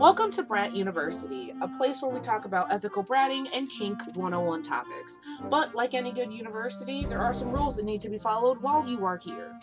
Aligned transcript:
Welcome 0.00 0.30
to 0.30 0.42
Brat 0.42 0.74
University, 0.74 1.52
a 1.60 1.68
place 1.68 2.00
where 2.00 2.10
we 2.10 2.20
talk 2.20 2.46
about 2.46 2.72
ethical 2.72 3.04
bratting 3.04 3.46
and 3.54 3.68
kink 3.68 4.00
101 4.16 4.62
topics. 4.62 5.20
But 5.50 5.74
like 5.74 5.92
any 5.92 6.10
good 6.10 6.32
university, 6.32 7.04
there 7.04 7.18
are 7.18 7.34
some 7.34 7.52
rules 7.52 7.76
that 7.76 7.84
need 7.84 8.00
to 8.00 8.08
be 8.08 8.16
followed 8.16 8.62
while 8.62 8.88
you 8.88 9.04
are 9.04 9.18
here. 9.18 9.58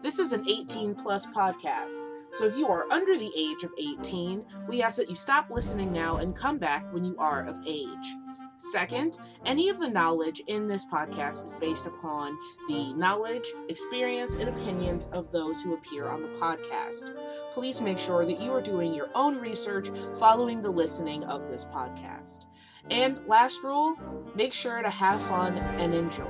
This 0.00 0.18
is 0.18 0.32
an 0.32 0.48
18 0.48 0.94
plus 0.94 1.26
podcast. 1.26 1.92
So 2.32 2.46
if 2.46 2.56
you 2.56 2.66
are 2.68 2.90
under 2.90 3.18
the 3.18 3.30
age 3.36 3.62
of 3.62 3.72
18, 3.78 4.46
we 4.70 4.80
ask 4.80 4.96
that 4.96 5.10
you 5.10 5.16
stop 5.16 5.50
listening 5.50 5.92
now 5.92 6.16
and 6.16 6.34
come 6.34 6.56
back 6.56 6.90
when 6.90 7.04
you 7.04 7.14
are 7.18 7.42
of 7.42 7.60
age. 7.66 8.14
Second, 8.56 9.18
any 9.46 9.68
of 9.68 9.80
the 9.80 9.88
knowledge 9.88 10.40
in 10.46 10.66
this 10.66 10.86
podcast 10.86 11.44
is 11.44 11.56
based 11.56 11.86
upon 11.86 12.38
the 12.68 12.92
knowledge, 12.94 13.46
experience, 13.68 14.36
and 14.36 14.48
opinions 14.48 15.08
of 15.08 15.32
those 15.32 15.60
who 15.60 15.74
appear 15.74 16.06
on 16.06 16.22
the 16.22 16.28
podcast. 16.28 17.14
Please 17.52 17.82
make 17.82 17.98
sure 17.98 18.24
that 18.24 18.40
you 18.40 18.52
are 18.52 18.62
doing 18.62 18.94
your 18.94 19.08
own 19.14 19.38
research 19.38 19.88
following 20.18 20.62
the 20.62 20.70
listening 20.70 21.24
of 21.24 21.48
this 21.48 21.64
podcast. 21.64 22.46
And 22.90 23.20
last 23.26 23.64
rule 23.64 23.96
make 24.36 24.52
sure 24.52 24.82
to 24.82 24.90
have 24.90 25.20
fun 25.20 25.56
and 25.56 25.92
enjoy. 25.92 26.24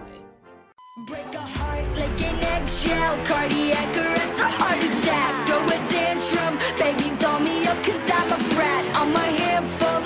Break 1.06 1.34
a 1.34 1.40
heart 1.40 1.84
like 1.98 2.22
an 2.22 2.38
eggshell, 2.42 3.26
cardiac 3.26 3.96
arrest 3.96 4.40
or 4.40 4.44
heart 4.44 4.78
attack. 4.78 5.46
Throw 5.46 5.66
a 5.66 5.78
tantrum, 5.90 6.58
baby, 6.78 7.20
doll 7.20 7.40
me 7.40 7.66
up 7.66 7.82
cause 7.84 8.10
I'm 8.10 8.32
a 8.32 8.54
brat. 8.54 8.84
I'm 8.96 9.14
a 9.14 9.38
handful, 9.38 10.00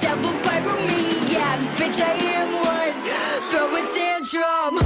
devil. 0.00 1.17
Bitch, 1.88 2.02
I 2.02 2.12
am 2.34 2.52
one. 2.52 3.48
Throw 3.48 3.74
a 3.74 3.80
tantrum. 3.96 4.78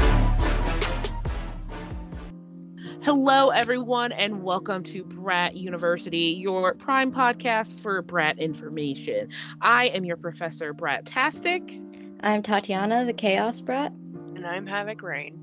Hello, 3.03 3.49
everyone, 3.49 4.13
and 4.13 4.45
welcome 4.45 4.85
to 4.85 5.03
Brat 5.03 5.57
University, 5.57 6.37
your 6.39 6.75
prime 6.75 7.11
podcast 7.11 7.81
for 7.81 8.01
Brat 8.03 8.39
information. 8.39 9.31
I 9.61 9.87
am 9.89 10.05
your 10.05 10.17
professor, 10.17 10.73
Bratastic. 10.73 11.77
I'm 12.21 12.41
Tatiana, 12.41 13.05
the 13.05 13.13
Chaos 13.13 13.61
Brat. 13.61 13.91
And 14.37 14.47
I'm 14.47 14.65
Havoc 14.65 15.03
Rain. 15.03 15.41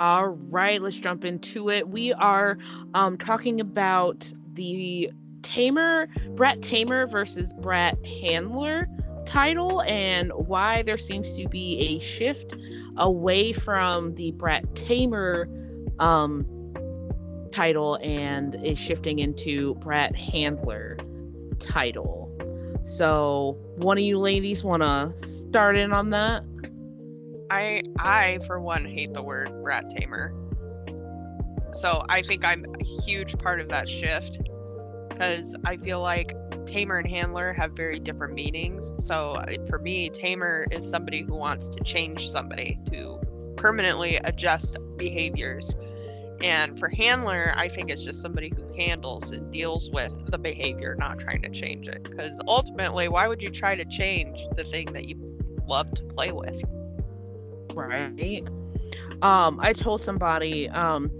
All 0.00 0.28
right, 0.28 0.80
let's 0.80 0.96
jump 0.96 1.26
into 1.26 1.68
it. 1.68 1.86
We 1.86 2.14
are 2.14 2.56
um, 2.94 3.18
talking 3.18 3.60
about 3.60 4.32
the 4.54 5.10
Tamer, 5.42 6.08
Brat 6.30 6.62
Tamer 6.62 7.06
versus 7.06 7.52
Brat 7.52 7.98
Handler 8.06 8.88
title 9.26 9.82
and 9.82 10.30
why 10.34 10.82
there 10.82 10.96
seems 10.96 11.34
to 11.34 11.48
be 11.48 11.78
a 11.78 11.98
shift 11.98 12.54
away 12.96 13.52
from 13.52 14.14
the 14.14 14.30
Brat 14.32 14.74
Tamer 14.74 15.48
um, 15.98 16.46
title 17.50 17.98
and 18.02 18.54
is 18.64 18.78
shifting 18.78 19.18
into 19.18 19.74
Brat 19.76 20.14
Handler 20.14 20.96
title. 21.58 22.32
So, 22.84 23.58
one 23.76 23.98
of 23.98 24.04
you 24.04 24.18
ladies 24.18 24.62
want 24.62 24.82
to 24.82 25.12
start 25.16 25.76
in 25.76 25.92
on 25.92 26.10
that? 26.10 26.44
I 27.50 27.82
I 27.98 28.38
for 28.46 28.60
one 28.60 28.84
hate 28.84 29.12
the 29.14 29.22
word 29.22 29.50
rat 29.52 29.90
tamer. 29.90 30.34
So 31.72 32.02
I 32.08 32.22
think 32.22 32.44
I'm 32.44 32.64
a 32.64 32.84
huge 32.84 33.38
part 33.38 33.60
of 33.60 33.68
that 33.68 33.88
shift 33.88 34.40
because 35.08 35.56
I 35.64 35.76
feel 35.76 36.00
like 36.00 36.34
tamer 36.66 36.98
and 36.98 37.08
handler 37.08 37.52
have 37.52 37.72
very 37.72 37.98
different 37.98 38.34
meanings. 38.34 38.92
So 38.98 39.32
uh, 39.32 39.54
for 39.68 39.78
me, 39.78 40.10
tamer 40.10 40.66
is 40.70 40.88
somebody 40.88 41.22
who 41.22 41.34
wants 41.34 41.68
to 41.70 41.84
change 41.84 42.30
somebody 42.30 42.78
to 42.90 43.20
permanently 43.56 44.16
adjust 44.16 44.78
behaviors. 44.96 45.74
And 46.42 46.78
for 46.78 46.88
handler, 46.88 47.54
I 47.56 47.68
think 47.68 47.90
it's 47.90 48.02
just 48.02 48.20
somebody 48.20 48.52
who 48.54 48.74
handles 48.76 49.30
and 49.30 49.50
deals 49.50 49.90
with 49.90 50.12
the 50.30 50.38
behavior, 50.38 50.94
not 50.98 51.18
trying 51.18 51.40
to 51.42 51.48
change 51.48 51.88
it. 51.88 52.02
Because 52.02 52.38
ultimately, 52.46 53.08
why 53.08 53.26
would 53.26 53.42
you 53.42 53.50
try 53.50 53.74
to 53.74 53.84
change 53.86 54.38
the 54.54 54.64
thing 54.64 54.92
that 54.92 55.08
you 55.08 55.16
love 55.66 55.90
to 55.94 56.04
play 56.04 56.32
with? 56.32 56.62
right 57.76 58.48
um 59.22 59.58
i 59.62 59.72
told 59.72 60.00
somebody 60.00 60.68
um 60.70 61.10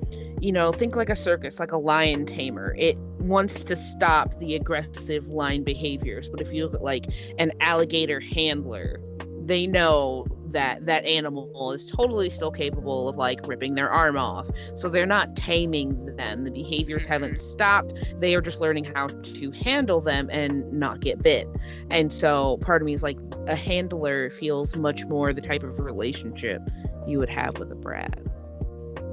you 0.41 0.53
know 0.53 0.73
think 0.73 0.97
like 0.97 1.11
a 1.11 1.17
circus 1.17 1.59
like 1.61 1.73
a 1.73 1.79
lion 1.79 2.27
tamer. 2.27 2.75
It 2.79 2.97
wants 3.19 3.65
to 3.65 3.77
stop 3.77 4.39
the 4.39 4.55
aggressive 4.55 5.27
lion 5.27 5.65
behaviors 5.65 6.29
but 6.29 6.41
if 6.41 6.53
you 6.53 6.65
look 6.65 6.75
at 6.75 6.83
like 6.83 7.07
an 7.39 7.53
alligator 7.61 8.21
handler 8.21 9.01
they 9.47 9.67
know 9.67 10.27
that 10.57 10.87
that 10.87 11.05
animal 11.05 11.73
is 11.73 11.91
totally 11.91 12.31
still 12.31 12.51
capable 12.51 13.09
of 13.09 13.17
like 13.17 13.47
ripping 13.47 13.75
their 13.75 13.91
arm 13.91 14.17
off. 14.17 14.49
So 14.75 14.89
they're 14.89 15.05
not 15.05 15.37
taming 15.37 16.17
them. 16.17 16.45
The 16.45 16.51
behaviors 16.51 17.03
mm-hmm. 17.03 17.13
haven't 17.13 17.39
stopped. 17.39 17.93
They 18.21 18.35
are 18.35 18.41
just 18.41 18.61
learning 18.61 18.85
how 18.85 19.09
to 19.09 19.51
handle 19.51 20.01
them 20.01 20.29
and 20.33 20.71
not 20.73 21.01
get 21.01 21.23
bit. 21.23 21.49
And 21.91 22.13
so 22.13 22.59
part 22.63 22.81
of 22.81 22.87
me 22.87 22.95
is 22.95 23.03
like 23.03 23.19
a 23.47 23.57
handler 23.57 24.31
feels 24.31 24.77
much 24.77 25.05
more 25.07 25.33
the 25.33 25.41
type 25.43 25.63
of 25.63 25.79
relationship 25.79 26.63
you 27.07 27.19
would 27.19 27.29
have 27.29 27.59
with 27.59 27.71
a 27.71 27.77
brat 27.77 28.19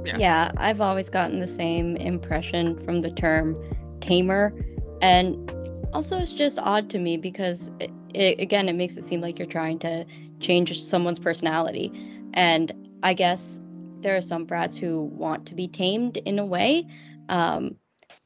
Yeah. 0.05 0.17
Yeah. 0.17 0.51
I've 0.57 0.81
always 0.81 1.09
gotten 1.09 1.39
the 1.39 1.47
same 1.47 1.95
impression 1.97 2.79
from 2.83 3.01
the 3.01 3.11
term 3.11 3.55
tamer. 4.01 4.53
And 5.01 5.51
also, 5.93 6.19
it's 6.19 6.33
just 6.33 6.59
odd 6.59 6.89
to 6.91 6.99
me 6.99 7.17
because, 7.17 7.71
it, 7.79 7.91
it, 8.13 8.39
again, 8.39 8.69
it 8.69 8.73
makes 8.73 8.97
it 8.97 9.03
seem 9.03 9.21
like 9.21 9.37
you're 9.39 9.47
trying 9.47 9.79
to 9.79 10.05
change 10.39 10.81
someone's 10.81 11.19
personality. 11.19 11.91
And 12.33 12.71
I 13.03 13.13
guess 13.13 13.61
there 14.01 14.15
are 14.17 14.21
some 14.21 14.45
brats 14.45 14.77
who 14.77 15.03
want 15.03 15.45
to 15.47 15.55
be 15.55 15.67
tamed 15.67 16.17
in 16.17 16.39
a 16.39 16.45
way. 16.45 16.85
Um, 17.29 17.75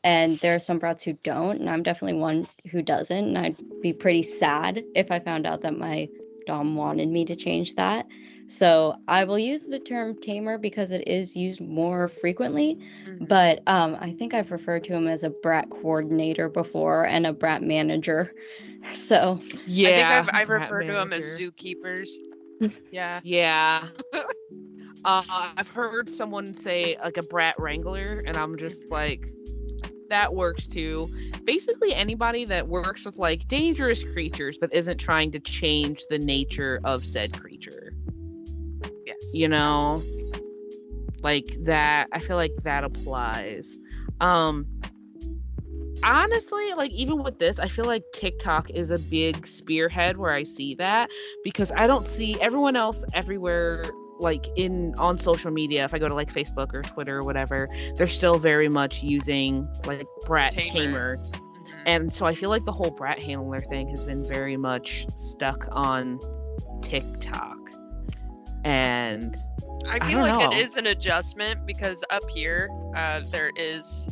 and 0.04 0.38
there 0.40 0.56
are 0.56 0.59
some 0.59 0.80
brats 0.80 1.04
who 1.04 1.14
don't. 1.24 1.59
And 1.59 1.70
I'm 1.70 1.84
definitely 1.84 2.20
one 2.20 2.48
who 2.72 2.82
doesn't. 2.82 3.18
And 3.18 3.38
I'd 3.38 3.82
be 3.82 3.94
pretty 3.94 4.24
sad 4.24 4.84
if 4.96 5.12
I 5.12 5.20
found 5.20 5.46
out 5.46 5.62
that 5.62 5.78
my 5.78 6.09
Dom 6.46 6.76
wanted 6.76 7.09
me 7.09 7.26
to 7.26 7.36
change 7.36 7.76
that. 7.76 8.08
So 8.47 8.96
I 9.09 9.25
will 9.25 9.38
use 9.38 9.66
the 9.66 9.80
term 9.80 10.16
tamer 10.16 10.58
because 10.58 10.91
it 10.91 11.06
is 11.08 11.35
used 11.35 11.62
more 11.62 12.08
frequently. 12.08 12.80
Mhm. 13.06 13.28
But 13.28 13.62
um, 13.68 13.97
I 14.00 14.13
think 14.13 14.34
I've 14.34 14.52
referred 14.52 14.85
to 14.85 14.94
him 14.94 15.08
as 15.08 15.24
a 15.24 15.30
brat 15.30 15.69
coordinator 15.69 16.47
before 16.47 17.06
and 17.06 17.28
a 17.28 17.34
brat 17.34 17.62
manager. 17.62 18.34
So 18.94 19.40
yeah 19.66 19.90
I 19.90 19.91
think 19.96 20.08
I've, 20.08 20.30
I've 20.41 20.47
brat 20.47 20.62
referred 20.62 20.88
to 20.88 21.02
him 21.02 21.12
as 21.12 21.40
manager. 21.40 21.52
zookeepers. 21.52 22.09
yeah. 22.91 23.19
Yeah. 23.24 23.88
uh, 25.03 25.24
I've 25.58 25.68
heard 25.68 26.08
someone 26.09 26.53
say 26.53 26.96
like 27.03 27.18
a 27.18 27.24
brat 27.24 27.56
wrangler, 27.59 28.24
and 28.25 28.38
I'm 28.38 28.56
just 28.56 28.90
like, 28.90 29.25
that 30.09 30.34
works 30.34 30.68
too. 30.68 31.09
Basically, 31.44 31.94
anybody 31.94 32.46
that 32.46 32.68
works 32.68 33.03
with 33.03 33.18
like 33.18 33.47
dangerous 33.47 34.03
creatures 34.03 34.58
but 34.58 34.74
isn't 34.74 35.00
trying 35.00 35.31
to 35.31 35.40
change 35.40 36.06
the 36.09 36.19
nature 36.19 36.79
of 36.84 37.06
said 37.06 37.38
creature. 37.38 37.94
You 39.33 39.47
know, 39.47 40.03
like 41.22 41.47
that. 41.63 42.07
I 42.11 42.19
feel 42.19 42.35
like 42.38 42.53
that 42.63 42.83
applies. 42.83 43.78
Um, 44.19 44.66
honestly 46.03 46.73
like 46.75 46.91
even 46.91 47.23
with 47.23 47.39
this 47.39 47.59
i 47.59 47.67
feel 47.67 47.85
like 47.85 48.03
tiktok 48.13 48.69
is 48.72 48.91
a 48.91 49.00
big 49.00 49.45
spearhead 49.47 50.17
where 50.17 50.31
i 50.31 50.44
see 50.44 50.75
that 50.75 51.09
because 51.44 51.72
i 51.75 51.88
don't 51.88 52.05
see 52.05 52.39
everyone 52.39 52.75
else 52.75 53.03
everywhere 53.13 53.83
like 54.19 54.45
in 54.55 54.94
on 54.97 55.17
social 55.17 55.51
media 55.51 55.84
if 55.84 55.94
i 55.94 55.99
go 55.99 56.07
to 56.07 56.13
like 56.13 56.31
facebook 56.31 56.73
or 56.73 56.81
twitter 56.84 57.17
or 57.17 57.23
whatever 57.23 57.69
they're 57.95 58.07
still 58.07 58.38
very 58.38 58.69
much 58.69 59.03
using 59.03 59.67
like 59.85 60.07
brat 60.25 60.51
tamer, 60.51 60.72
Tamer. 60.72 61.17
Mhm. 61.17 61.81
and 61.85 62.13
so 62.13 62.25
i 62.25 62.34
feel 62.34 62.49
like 62.49 62.66
the 62.66 62.72
whole 62.72 62.91
brat 62.91 63.19
handler 63.19 63.59
thing 63.59 63.89
has 63.89 64.03
been 64.03 64.23
very 64.23 64.57
much 64.57 65.07
stuck 65.16 65.67
on 65.72 66.19
tiktok 66.81 67.56
and 68.67 69.33
I 69.87 69.96
I 69.96 69.99
feel 69.99 70.19
don't 70.19 70.37
like 70.37 70.47
it 70.47 70.52
know. 70.52 70.58
is 70.58 70.75
an 70.75 70.87
adjustment 70.87 71.66
because 71.66 72.03
up 72.09 72.29
here 72.29 72.69
uh, 72.96 73.22
there 73.31 73.52
is 73.55 74.08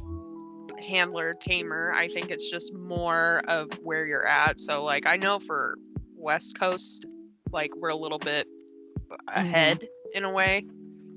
handler 0.88 1.34
tamer. 1.34 1.92
I 1.94 2.07
think 2.07 2.31
it's 2.31 2.50
just 2.50 2.74
more 2.74 3.42
of 3.48 3.69
where 3.84 4.06
you're 4.06 4.25
at. 4.25 4.60
So 4.60 4.84
like 4.84 5.06
I 5.06 5.18
know 5.18 5.40
for 5.40 5.78
West 6.16 6.57
Coast, 6.57 7.06
like 7.52 7.75
we're 7.75 7.90
a 7.90 7.96
little 7.96 8.19
bit 8.19 8.48
ahead 9.36 9.86
in 10.13 10.24
a 10.24 10.31
way. 10.31 10.66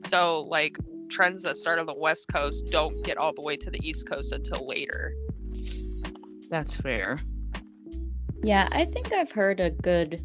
So 0.04 0.40
like 0.40 0.76
trends 1.08 1.42
that 1.42 1.56
start 1.56 1.78
on 1.78 1.86
the 1.86 1.94
West 1.94 2.28
Coast 2.34 2.66
don't 2.70 3.04
get 3.04 3.18
all 3.18 3.32
the 3.32 3.42
way 3.42 3.56
to 3.56 3.70
the 3.70 3.78
East 3.86 4.08
Coast 4.08 4.32
until 4.32 4.66
later. 4.66 5.14
that's 6.50 6.76
fair 6.76 7.18
yeah, 8.42 8.68
I 8.70 8.84
think 8.84 9.12
I've 9.12 9.32
heard 9.32 9.58
a 9.58 9.70
good 9.70 10.24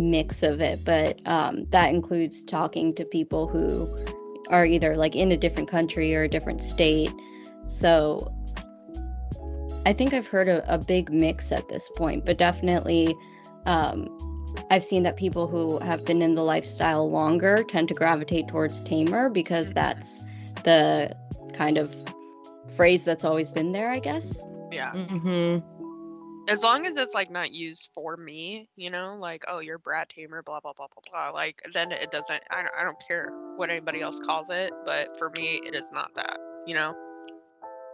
mix 0.00 0.42
of 0.42 0.60
it, 0.60 0.84
but 0.84 1.20
um, 1.26 1.64
that 1.70 1.90
includes 1.90 2.44
talking 2.44 2.94
to 2.94 3.04
people 3.04 3.46
who 3.46 3.88
are 4.48 4.64
either 4.64 4.96
like 4.96 5.14
in 5.14 5.32
a 5.32 5.36
different 5.36 5.68
country 5.68 6.14
or 6.14 6.22
a 6.22 6.28
different 6.28 6.62
state. 6.62 7.12
So 7.66 8.34
I 9.86 9.92
think 9.92 10.12
I've 10.12 10.26
heard 10.26 10.48
a, 10.48 10.72
a 10.72 10.78
big 10.78 11.12
mix 11.12 11.52
at 11.52 11.68
this 11.68 11.90
point, 11.96 12.24
but 12.24 12.36
definitely 12.38 13.14
um, 13.66 14.08
I've 14.70 14.84
seen 14.84 15.02
that 15.04 15.16
people 15.16 15.46
who 15.46 15.78
have 15.78 16.04
been 16.04 16.22
in 16.22 16.34
the 16.34 16.42
lifestyle 16.42 17.10
longer 17.10 17.62
tend 17.62 17.88
to 17.88 17.94
gravitate 17.94 18.48
towards 18.48 18.80
tamer 18.82 19.30
because 19.30 19.72
that's 19.72 20.22
the 20.64 21.16
kind 21.52 21.78
of 21.78 21.94
phrase 22.76 23.04
that's 23.04 23.24
always 23.24 23.48
been 23.48 23.72
there, 23.72 23.90
I 23.90 23.98
guess. 23.98 24.44
Yeah. 24.70 24.92
hmm 24.92 25.58
as 26.48 26.62
long 26.62 26.86
as 26.86 26.96
it's 26.96 27.14
like 27.14 27.30
not 27.30 27.52
used 27.52 27.90
for 27.94 28.16
me, 28.16 28.68
you 28.76 28.90
know, 28.90 29.16
like 29.18 29.44
oh 29.48 29.60
you're 29.60 29.78
brat 29.78 30.08
tamer, 30.08 30.42
blah 30.42 30.60
blah 30.60 30.72
blah 30.72 30.86
blah 30.88 31.02
blah. 31.10 31.30
Like 31.30 31.62
then 31.72 31.92
it 31.92 32.10
doesn't. 32.10 32.42
I 32.50 32.62
don't, 32.62 32.74
I 32.78 32.84
don't 32.84 32.98
care 33.06 33.30
what 33.56 33.70
anybody 33.70 34.00
else 34.00 34.18
calls 34.20 34.50
it, 34.50 34.72
but 34.84 35.16
for 35.18 35.30
me 35.36 35.60
it 35.64 35.74
is 35.74 35.90
not 35.92 36.14
that. 36.16 36.38
You 36.66 36.74
know. 36.74 36.94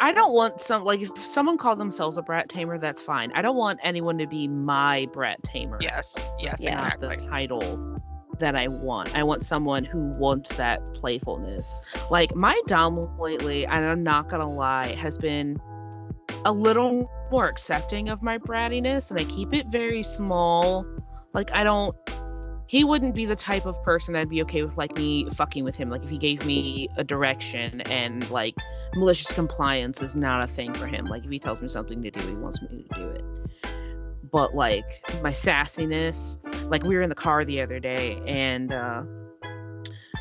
I 0.00 0.12
don't 0.12 0.34
want 0.34 0.60
some 0.60 0.84
like 0.84 1.00
if 1.00 1.16
someone 1.19 1.56
called 1.56 1.78
themselves 1.78 2.19
a 2.19 2.22
brat 2.22 2.48
tamer, 2.48 2.78
that's 2.78 3.00
fine. 3.00 3.32
I 3.32 3.43
don't 3.43 3.56
want 3.56 3.81
anyone 3.82 4.19
to 4.19 4.26
be 4.26 4.46
my 4.46 5.06
brat 5.12 5.42
tamer. 5.42 5.78
Yes. 5.81 6.14
Yes. 6.38 6.58
Yeah. 6.60 6.75
Not 6.75 6.94
Exactly. 6.94 7.16
the 7.16 7.31
title 7.31 8.00
that 8.38 8.54
I 8.54 8.69
want. 8.69 9.16
I 9.16 9.22
want 9.22 9.42
someone 9.42 9.84
who 9.84 10.12
wants 10.19 10.54
that 10.56 10.81
playfulness. 10.94 11.81
Like 12.10 12.34
my 12.34 12.60
dom 12.66 13.19
lately, 13.19 13.66
and 13.66 13.84
I'm 13.84 14.02
not 14.02 14.28
gonna 14.28 14.50
lie, 14.50 14.88
has 14.88 15.16
been 15.16 15.58
a 16.46 16.52
little 16.52 17.10
more 17.32 17.48
accepting 17.48 18.08
of 18.08 18.22
my 18.22 18.38
brattiness, 18.38 19.10
and 19.10 19.19
I 19.19 19.25
keep 19.25 19.52
it 19.52 19.66
very 19.66 20.02
small. 20.02 20.87
Like 21.34 21.50
I 21.52 21.64
don't. 21.64 21.94
He 22.69 22.84
wouldn't 22.84 23.14
be 23.14 23.26
the 23.26 23.37
type 23.37 23.66
of 23.66 23.81
person 23.82 24.14
that'd 24.14 24.28
be 24.28 24.43
okay 24.43 24.62
with 24.62 24.76
like 24.76 24.96
me 24.96 25.28
fucking 25.31 25.64
with 25.64 25.76
him. 25.76 25.90
Like 25.90 26.04
if 26.04 26.08
he 26.08 26.19
gave 26.19 26.46
me 26.46 26.88
a 26.96 27.04
direction 27.04 27.81
and 27.82 28.28
like 28.31 28.54
malicious 28.94 29.32
compliance 29.32 30.02
is 30.02 30.16
not 30.16 30.43
a 30.43 30.46
thing 30.46 30.72
for 30.75 30.87
him. 30.87 31.04
Like 31.06 31.25
if 31.25 31.31
he 31.31 31.38
tells 31.38 31.60
me 31.60 31.69
something 31.69 32.00
to 32.02 32.10
do, 32.10 32.26
he 32.26 32.34
wants 32.34 32.62
me 32.62 32.87
to 32.90 32.99
do 32.99 33.08
it. 33.10 33.22
But 34.31 34.54
like 34.54 34.84
my 35.22 35.31
sassiness, 35.31 36.38
like 36.70 36.84
we 36.84 36.96
were 36.96 37.02
in 37.02 37.08
the 37.08 37.16
car 37.16 37.44
the 37.44 37.60
other 37.60 37.78
day 37.78 38.20
and 38.26 38.72
uh 38.72 39.02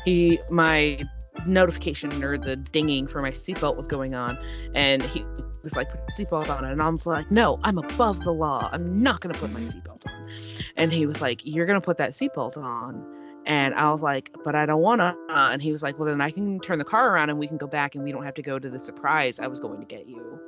he 0.04 0.38
my 0.50 1.04
notification 1.46 2.22
or 2.22 2.38
the 2.38 2.56
dinging 2.56 3.06
for 3.06 3.22
my 3.22 3.30
seatbelt 3.30 3.76
was 3.76 3.86
going 3.86 4.14
on 4.14 4.38
and 4.74 5.02
he 5.02 5.24
was 5.66 5.74
like 5.76 5.90
put 5.90 6.18
your 6.18 6.26
seatbelt 6.28 6.48
on 6.48 6.64
and 6.64 6.80
I 6.80 6.88
was 6.88 7.06
like 7.06 7.28
no 7.30 7.58
I'm 7.64 7.76
above 7.78 8.20
the 8.20 8.32
law. 8.32 8.68
I'm 8.72 9.02
not 9.02 9.20
gonna 9.20 9.34
put 9.34 9.50
my 9.50 9.60
seatbelt 9.60 10.06
on. 10.06 10.28
And 10.76 10.92
he 10.92 11.06
was 11.06 11.20
like 11.20 11.40
you're 11.44 11.66
gonna 11.66 11.80
put 11.80 11.98
that 11.98 12.10
seatbelt 12.12 12.56
on. 12.56 13.04
And 13.46 13.74
I 13.74 13.90
was 13.90 14.00
like 14.02 14.30
but 14.44 14.54
I 14.54 14.64
don't 14.64 14.80
wanna. 14.80 15.16
And 15.28 15.60
he 15.60 15.72
was 15.72 15.82
like 15.82 15.98
well 15.98 16.06
then 16.08 16.20
I 16.20 16.30
can 16.30 16.60
turn 16.60 16.78
the 16.78 16.84
car 16.84 17.10
around 17.10 17.30
and 17.30 17.38
we 17.40 17.48
can 17.48 17.56
go 17.56 17.66
back 17.66 17.96
and 17.96 18.04
we 18.04 18.12
don't 18.12 18.24
have 18.24 18.34
to 18.34 18.42
go 18.42 18.58
to 18.60 18.70
the 18.70 18.78
surprise 18.78 19.40
I 19.40 19.48
was 19.48 19.58
going 19.58 19.80
to 19.80 19.86
get 19.86 20.06
you. 20.06 20.38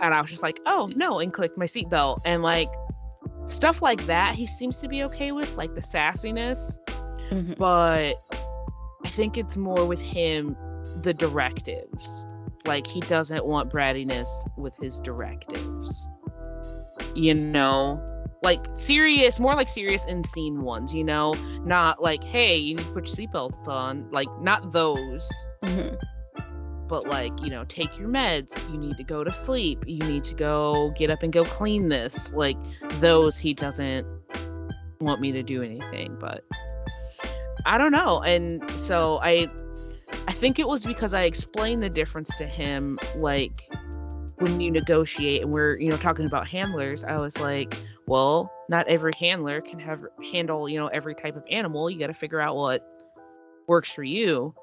And 0.00 0.14
I 0.14 0.20
was 0.22 0.30
just 0.30 0.42
like 0.42 0.58
oh 0.64 0.90
no 0.96 1.18
and 1.18 1.32
clicked 1.32 1.58
my 1.58 1.66
seatbelt. 1.66 2.20
And 2.24 2.42
like 2.42 2.72
stuff 3.44 3.82
like 3.82 4.06
that 4.06 4.34
he 4.34 4.46
seems 4.46 4.78
to 4.78 4.88
be 4.88 5.02
okay 5.04 5.32
with 5.32 5.54
like 5.56 5.74
the 5.74 5.82
sassiness. 5.82 6.78
Mhm. 7.30 7.56
but 7.58 8.14
I 9.04 9.08
think 9.08 9.36
it's 9.38 9.56
more 9.56 9.86
with 9.86 10.00
him 10.00 10.56
the 11.02 11.14
directives. 11.14 12.26
Like 12.64 12.86
he 12.86 13.00
doesn't 13.00 13.44
want 13.44 13.70
brattiness 13.70 14.28
with 14.56 14.76
his 14.76 15.00
directives. 15.00 16.08
You 17.14 17.34
know, 17.34 18.00
like 18.42 18.66
serious, 18.74 19.40
more 19.40 19.54
like 19.54 19.68
serious 19.68 20.04
in 20.06 20.22
scene 20.24 20.62
ones. 20.62 20.94
You 20.94 21.04
know, 21.04 21.34
not 21.64 22.02
like 22.02 22.22
hey, 22.22 22.56
you 22.56 22.74
need 22.74 22.84
to 22.84 22.92
put 22.92 23.06
your 23.18 23.28
seatbelt 23.28 23.66
on. 23.68 24.10
Like 24.10 24.28
not 24.40 24.72
those, 24.72 25.28
Mhm. 25.62 25.98
but 26.86 27.08
like 27.08 27.32
you 27.42 27.50
know, 27.50 27.64
take 27.64 27.98
your 27.98 28.08
meds. 28.08 28.58
You 28.70 28.78
need 28.78 28.96
to 28.98 29.04
go 29.04 29.24
to 29.24 29.32
sleep. 29.32 29.84
You 29.86 29.98
need 30.06 30.24
to 30.24 30.34
go 30.34 30.92
get 30.96 31.10
up 31.10 31.22
and 31.22 31.32
go 31.32 31.44
clean 31.44 31.88
this. 31.88 32.32
Like 32.32 32.56
those, 33.00 33.38
he 33.38 33.54
doesn't 33.54 34.06
want 35.00 35.20
me 35.20 35.32
to 35.32 35.42
do 35.42 35.62
anything. 35.62 36.16
But 36.20 36.44
I 37.66 37.78
don't 37.78 37.92
know. 37.92 38.22
And 38.22 38.68
so 38.78 39.18
I 39.22 39.48
I 40.28 40.32
think 40.32 40.58
it 40.58 40.68
was 40.68 40.84
because 40.84 41.14
I 41.14 41.22
explained 41.22 41.82
the 41.82 41.90
difference 41.90 42.36
to 42.38 42.46
him 42.46 42.98
like 43.16 43.68
when 44.38 44.58
you 44.58 44.70
negotiate 44.70 45.42
and 45.42 45.52
we're, 45.52 45.78
you 45.78 45.90
know, 45.90 45.96
talking 45.96 46.26
about 46.26 46.48
handlers, 46.48 47.04
I 47.04 47.18
was 47.18 47.38
like, 47.38 47.78
well, 48.06 48.50
not 48.68 48.88
every 48.88 49.12
handler 49.18 49.60
can 49.60 49.78
have 49.80 50.00
handle, 50.32 50.68
you 50.68 50.78
know, 50.78 50.88
every 50.88 51.14
type 51.14 51.36
of 51.36 51.44
animal. 51.50 51.90
You 51.90 51.98
got 51.98 52.06
to 52.06 52.14
figure 52.14 52.40
out 52.40 52.56
what 52.56 52.82
works 53.68 53.90
for 53.90 54.02
you 54.02 54.54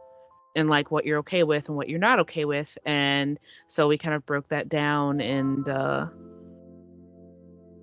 and 0.56 0.70
like 0.70 0.90
what 0.90 1.06
you're 1.06 1.20
okay 1.20 1.44
with 1.44 1.68
and 1.68 1.78
what 1.78 1.88
you're 1.88 2.00
not 2.00 2.20
okay 2.20 2.46
with. 2.46 2.78
And 2.86 3.40
so 3.68 3.88
we 3.88 3.98
kind 3.98 4.16
of 4.16 4.26
broke 4.26 4.50
that 4.50 4.68
down 4.70 5.22
and 5.22 5.70
uh 5.70 6.08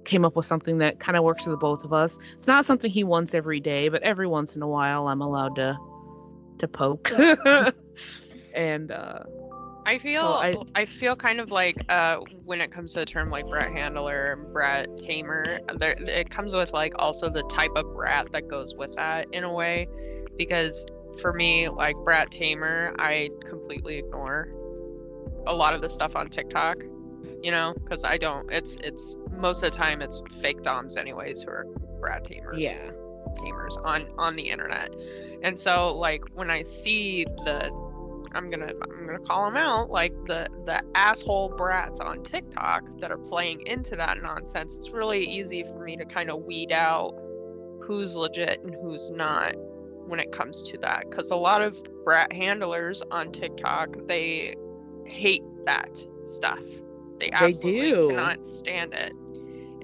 came 0.05 0.25
up 0.25 0.37
with 0.37 0.45
something 0.45 0.79
that 0.79 1.01
kind 1.01 1.17
of 1.17 1.25
works 1.25 1.45
for 1.45 1.51
the 1.51 1.57
both 1.57 1.85
of 1.85 1.93
us. 1.93 2.19
It's 2.35 2.47
not 2.47 2.67
something 2.67 2.91
he 2.91 3.05
wants 3.05 3.35
every 3.35 3.61
day, 3.61 3.89
but 3.89 4.03
every 4.03 4.27
once 4.27 4.55
in 4.55 4.63
a 4.63 4.69
while 4.69 5.09
I'm 5.09 5.23
allowed 5.23 5.57
to 5.57 5.79
to 6.59 6.69
poke. 6.69 7.11
and 8.55 8.91
uh 8.91 9.21
I 9.87 9.99
feel 9.99 10.23
I- 10.23 10.57
I, 10.75 10.87
feel 10.87 11.15
kind 11.15 11.41
of 11.41 11.51
like 11.51 11.77
uh, 11.91 12.17
when 12.45 12.61
it 12.61 12.73
comes 12.73 12.95
to 12.95 13.01
the 13.01 13.07
term 13.07 13.31
like 13.31 13.47
brat 13.47 13.71
handler 13.71 14.33
and 14.33 14.53
brat 14.53 14.89
tamer, 14.99 15.61
there 15.77 15.95
it 15.99 16.31
comes 16.31 16.55
with 16.55 16.73
like 16.73 16.95
also 16.99 17.29
the 17.29 17.43
type 17.51 17.73
of 17.77 17.93
brat 17.95 18.33
that 18.33 18.49
goes 18.49 18.75
with 18.75 18.95
that 18.97 19.27
in 19.33 19.45
a 19.45 19.53
way, 19.53 19.87
because 20.39 20.87
for 21.21 21.33
me 21.33 21.69
like 21.69 21.97
brat 21.97 22.31
tamer, 22.31 22.95
I 22.99 23.29
completely 23.47 23.99
ignore 23.99 24.49
a 25.47 25.55
lot 25.55 25.75
of 25.75 25.83
the 25.83 25.91
stuff 25.91 26.17
on 26.17 26.29
TikTok, 26.29 26.79
you 27.43 27.51
know, 27.51 27.75
because 27.83 28.05
I 28.05 28.17
don't. 28.17 28.51
It's 28.51 28.77
it's 28.77 29.19
most 29.31 29.63
of 29.63 29.71
the 29.71 29.77
time 29.77 30.01
it's 30.01 30.23
fake 30.41 30.63
doms 30.63 30.97
anyways 30.97 31.43
who 31.43 31.51
are 31.51 31.67
brat 32.01 32.25
tamers 32.25 32.59
yeah. 32.59 32.91
gamers 33.39 33.77
on 33.85 34.07
on 34.19 34.37
the 34.37 34.49
internet 34.49 34.91
and 35.45 35.59
so 35.59 35.97
like 35.97 36.23
when 36.35 36.51
i 36.51 36.63
see 36.63 37.25
the 37.45 37.71
i'm 38.35 38.51
gonna 38.51 38.73
i'm 38.83 39.07
gonna 39.07 39.19
call 39.21 39.45
them 39.45 39.57
out 39.57 39.91
like 39.91 40.13
the 40.27 40.49
the 40.65 40.83
asshole 40.97 41.51
brats 41.57 42.01
on 42.01 42.23
tiktok 42.25 42.83
that 42.99 43.13
are 43.13 43.19
playing 43.19 43.65
into 43.67 43.95
that 43.95 44.21
nonsense 44.21 44.77
it's 44.77 44.91
really 44.91 45.25
easy 45.25 45.63
for 45.63 45.85
me 45.85 45.97
to 45.97 46.05
kind 46.07 46.31
of 46.31 46.43
weed 46.43 46.73
out 46.73 47.13
who's 47.87 48.17
legit 48.17 48.59
and 48.65 48.75
who's 48.83 49.11
not 49.11 49.55
when 50.07 50.19
it 50.19 50.33
comes 50.33 50.63
to 50.63 50.79
that 50.79 51.05
because 51.09 51.31
a 51.31 51.37
lot 51.37 51.63
of 51.63 51.81
brat 52.05 52.33
handlers 52.33 53.03
on 53.11 53.31
tiktok 53.31 53.95
they 54.09 54.55
hate 55.07 55.43
that 55.67 56.05
stuff 56.25 56.59
they 57.21 57.31
absolutely 57.31 57.91
do. 57.91 58.09
cannot 58.09 58.45
stand 58.45 58.93
it 58.95 59.13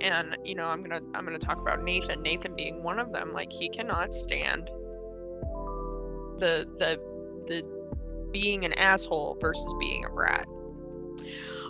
and 0.01 0.37
you 0.45 0.55
know 0.55 0.67
i'm 0.67 0.83
gonna 0.83 1.01
i'm 1.15 1.25
gonna 1.25 1.39
talk 1.39 1.59
about 1.61 1.83
nathan 1.83 2.23
nathan 2.23 2.55
being 2.57 2.83
one 2.83 2.99
of 2.99 3.13
them 3.13 3.33
like 3.33 3.53
he 3.53 3.69
cannot 3.69 4.13
stand 4.13 4.69
the 6.41 6.67
the 6.79 7.01
the 7.47 8.31
being 8.33 8.65
an 8.65 8.73
asshole 8.75 9.37
versus 9.41 9.75
being 9.81 10.05
a 10.05 10.11
brat 10.11 10.47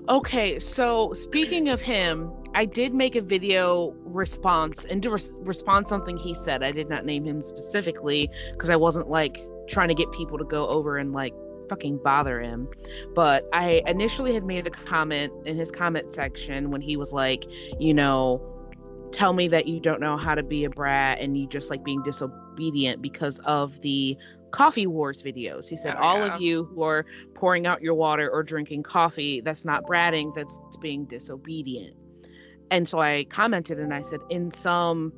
Okay, 0.09 0.59
so 0.59 1.13
speaking 1.13 1.69
of 1.69 1.81
him, 1.81 2.33
I 2.55 2.65
did 2.65 2.95
make 2.95 3.15
a 3.17 3.21
video 3.21 3.95
response 4.05 4.85
and 4.85 5.03
to 5.03 5.11
res- 5.11 5.33
respond 5.39 5.87
something 5.89 6.17
he 6.17 6.35
said. 6.35 6.63
I 6.63 6.73
did 6.73 6.89
not 6.89 7.05
name 7.05 7.25
him 7.25 7.43
specifically 7.43 8.31
because 8.53 8.71
I 8.71 8.77
wasn't 8.77 9.09
like 9.09 9.47
trying 9.69 9.89
to 9.89 9.95
get 9.95 10.11
people 10.11 10.39
to 10.39 10.45
go 10.45 10.67
over 10.67 10.97
and 10.97 11.13
like 11.13 11.33
fucking 11.69 12.01
bother 12.03 12.41
him. 12.41 12.69
But 13.15 13.45
I 13.53 13.83
initially 13.87 14.35
had 14.35 14.45
made 14.45 14.67
a 14.67 14.71
comment 14.71 15.33
in 15.47 15.57
his 15.57 15.71
comment 15.71 16.13
section 16.13 16.71
when 16.71 16.81
he 16.81 16.97
was 16.97 17.13
like, 17.13 17.45
you 17.79 17.95
know, 17.95 18.43
tell 19.13 19.33
me 19.33 19.49
that 19.49 19.67
you 19.67 19.81
don't 19.81 20.01
know 20.01 20.17
how 20.17 20.35
to 20.35 20.43
be 20.43 20.65
a 20.65 20.71
brat 20.71 21.19
and 21.21 21.37
you 21.37 21.47
just 21.49 21.71
like 21.71 21.85
being 21.85 22.03
disobedient 22.03 23.03
because 23.03 23.39
of 23.41 23.81
the 23.83 24.17
coffee 24.51 24.87
wars 24.87 25.23
videos. 25.23 25.69
He 25.69 25.77
said 25.77 25.95
Oh, 25.97 26.03
all 26.03 26.27
yeah. 26.27 26.35
of 26.35 26.41
you 26.41 26.65
who 26.65 26.83
are 26.83 27.05
pouring 27.35 27.67
out 27.67 27.83
your 27.83 27.95
water 27.95 28.31
or 28.31 28.43
drinking 28.43 28.83
coffee, 28.83 29.41
that's 29.41 29.65
not 29.65 29.85
bratting, 29.87 30.35
that's 30.35 30.55
being 30.81 31.05
disobedient. 31.07 31.97
And 32.71 32.89
so 32.89 33.01
I 33.01 33.25
commented 33.25 33.79
and 33.81 33.93
I 33.93 34.01
said, 34.01 34.21
in 34.31 34.51
some, 34.51 35.13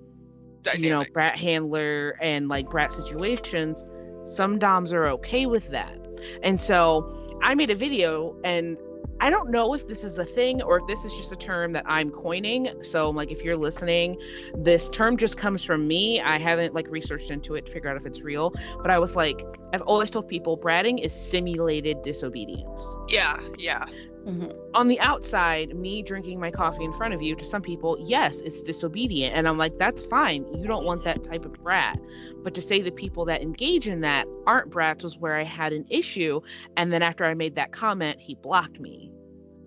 you 0.78 0.90
know, 0.90 1.04
brat 1.12 1.38
handler 1.38 2.16
and 2.20 2.48
like 2.48 2.70
brat 2.70 2.92
situations, 2.92 3.88
some 4.24 4.58
DOMs 4.58 4.92
are 4.92 5.06
okay 5.08 5.46
with 5.46 5.68
that. 5.68 5.98
And 6.42 6.60
so 6.60 7.38
I 7.42 7.54
made 7.54 7.70
a 7.70 7.74
video 7.74 8.36
and 8.44 8.78
I 9.20 9.30
don't 9.30 9.50
know 9.50 9.74
if 9.74 9.86
this 9.86 10.04
is 10.04 10.18
a 10.18 10.24
thing 10.24 10.62
or 10.62 10.76
if 10.78 10.86
this 10.86 11.04
is 11.04 11.12
just 11.14 11.32
a 11.32 11.36
term 11.36 11.72
that 11.72 11.84
I'm 11.86 12.10
coining. 12.10 12.82
So 12.82 13.10
like 13.10 13.30
if 13.30 13.44
you're 13.44 13.56
listening, 13.56 14.20
this 14.54 14.90
term 14.90 15.16
just 15.16 15.36
comes 15.36 15.62
from 15.64 15.86
me. 15.86 16.20
I 16.20 16.38
haven't 16.38 16.74
like 16.74 16.88
researched 16.88 17.30
into 17.30 17.54
it 17.54 17.66
to 17.66 17.72
figure 17.72 17.88
out 17.88 17.96
if 17.96 18.06
it's 18.06 18.22
real. 18.22 18.52
But 18.80 18.90
I 18.90 18.98
was 18.98 19.14
like, 19.14 19.42
I've 19.72 19.82
always 19.82 20.10
told 20.10 20.28
people 20.28 20.58
bratting 20.58 21.02
is 21.02 21.12
simulated 21.12 22.02
disobedience 22.02 22.96
yeah 23.08 23.38
yeah 23.58 23.86
Mhm. 24.26 24.54
on 24.74 24.88
the 24.88 24.98
outside, 25.00 25.74
me 25.76 26.02
drinking 26.02 26.40
my 26.40 26.50
coffee 26.50 26.84
in 26.84 26.92
front 26.92 27.12
of 27.12 27.20
you, 27.20 27.34
to 27.36 27.44
some 27.44 27.60
people, 27.60 27.96
yes, 28.00 28.40
it's 28.40 28.62
disobedient. 28.62 29.34
And 29.34 29.46
I'm 29.48 29.58
like, 29.58 29.76
that's 29.78 30.02
fine. 30.02 30.46
You 30.54 30.66
don't 30.66 30.84
want 30.84 31.04
that 31.04 31.22
type 31.24 31.44
of 31.44 31.52
brat. 31.54 31.98
But 32.42 32.54
to 32.54 32.62
say 32.62 32.80
the 32.80 32.90
people 32.92 33.24
that 33.26 33.42
engage 33.42 33.88
in 33.88 34.00
that 34.02 34.26
aren't 34.46 34.70
brats 34.70 35.04
was 35.04 35.18
where 35.18 35.36
I 35.36 35.44
had 35.44 35.72
an 35.72 35.86
issue. 35.90 36.40
And 36.76 36.92
then 36.92 37.02
after 37.02 37.24
I 37.24 37.34
made 37.34 37.56
that 37.56 37.72
comment, 37.72 38.20
he 38.20 38.34
blocked 38.34 38.80
me. 38.80 39.10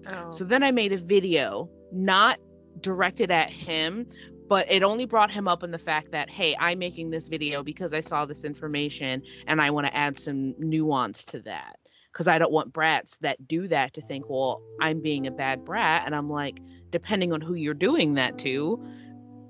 oh. 0.08 0.30
So 0.32 0.44
then 0.44 0.64
I 0.64 0.72
made 0.72 0.94
a 0.94 0.98
video, 0.98 1.70
not 1.92 2.40
directed 2.82 3.32
at 3.32 3.52
him, 3.52 4.08
but 4.48 4.70
it 4.72 4.84
only 4.84 5.06
brought 5.06 5.32
him 5.32 5.48
up 5.48 5.64
in 5.64 5.72
the 5.72 5.78
fact 5.78 6.12
that, 6.12 6.30
hey, 6.30 6.56
I'm 6.60 6.78
making 6.80 7.10
this 7.10 7.28
video 7.28 7.64
because 7.64 7.94
I 7.94 8.00
saw 8.00 8.26
this 8.26 8.46
information 8.46 9.24
and 9.48 9.62
I 9.62 9.72
want 9.72 9.88
to 9.88 9.96
add 9.96 10.20
some 10.20 10.54
nuance 10.60 11.26
to 11.26 11.40
that. 11.42 11.78
Because 12.16 12.30
I 12.30 12.40
don't 12.40 12.54
want 12.54 12.72
brats 12.72 13.18
that 13.18 13.46
do 13.46 13.68
that 13.68 13.96
to 13.96 14.02
think, 14.02 14.30
well, 14.30 14.62
I'm 14.80 15.02
being 15.02 15.28
a 15.28 15.32
bad 15.32 15.66
brat. 15.66 16.04
And 16.06 16.16
I'm 16.16 16.30
like, 16.30 16.62
depending 16.90 17.34
on 17.34 17.42
who 17.42 17.56
you're 17.56 17.74
doing 17.74 18.14
that 18.14 18.38
to, 18.38 18.82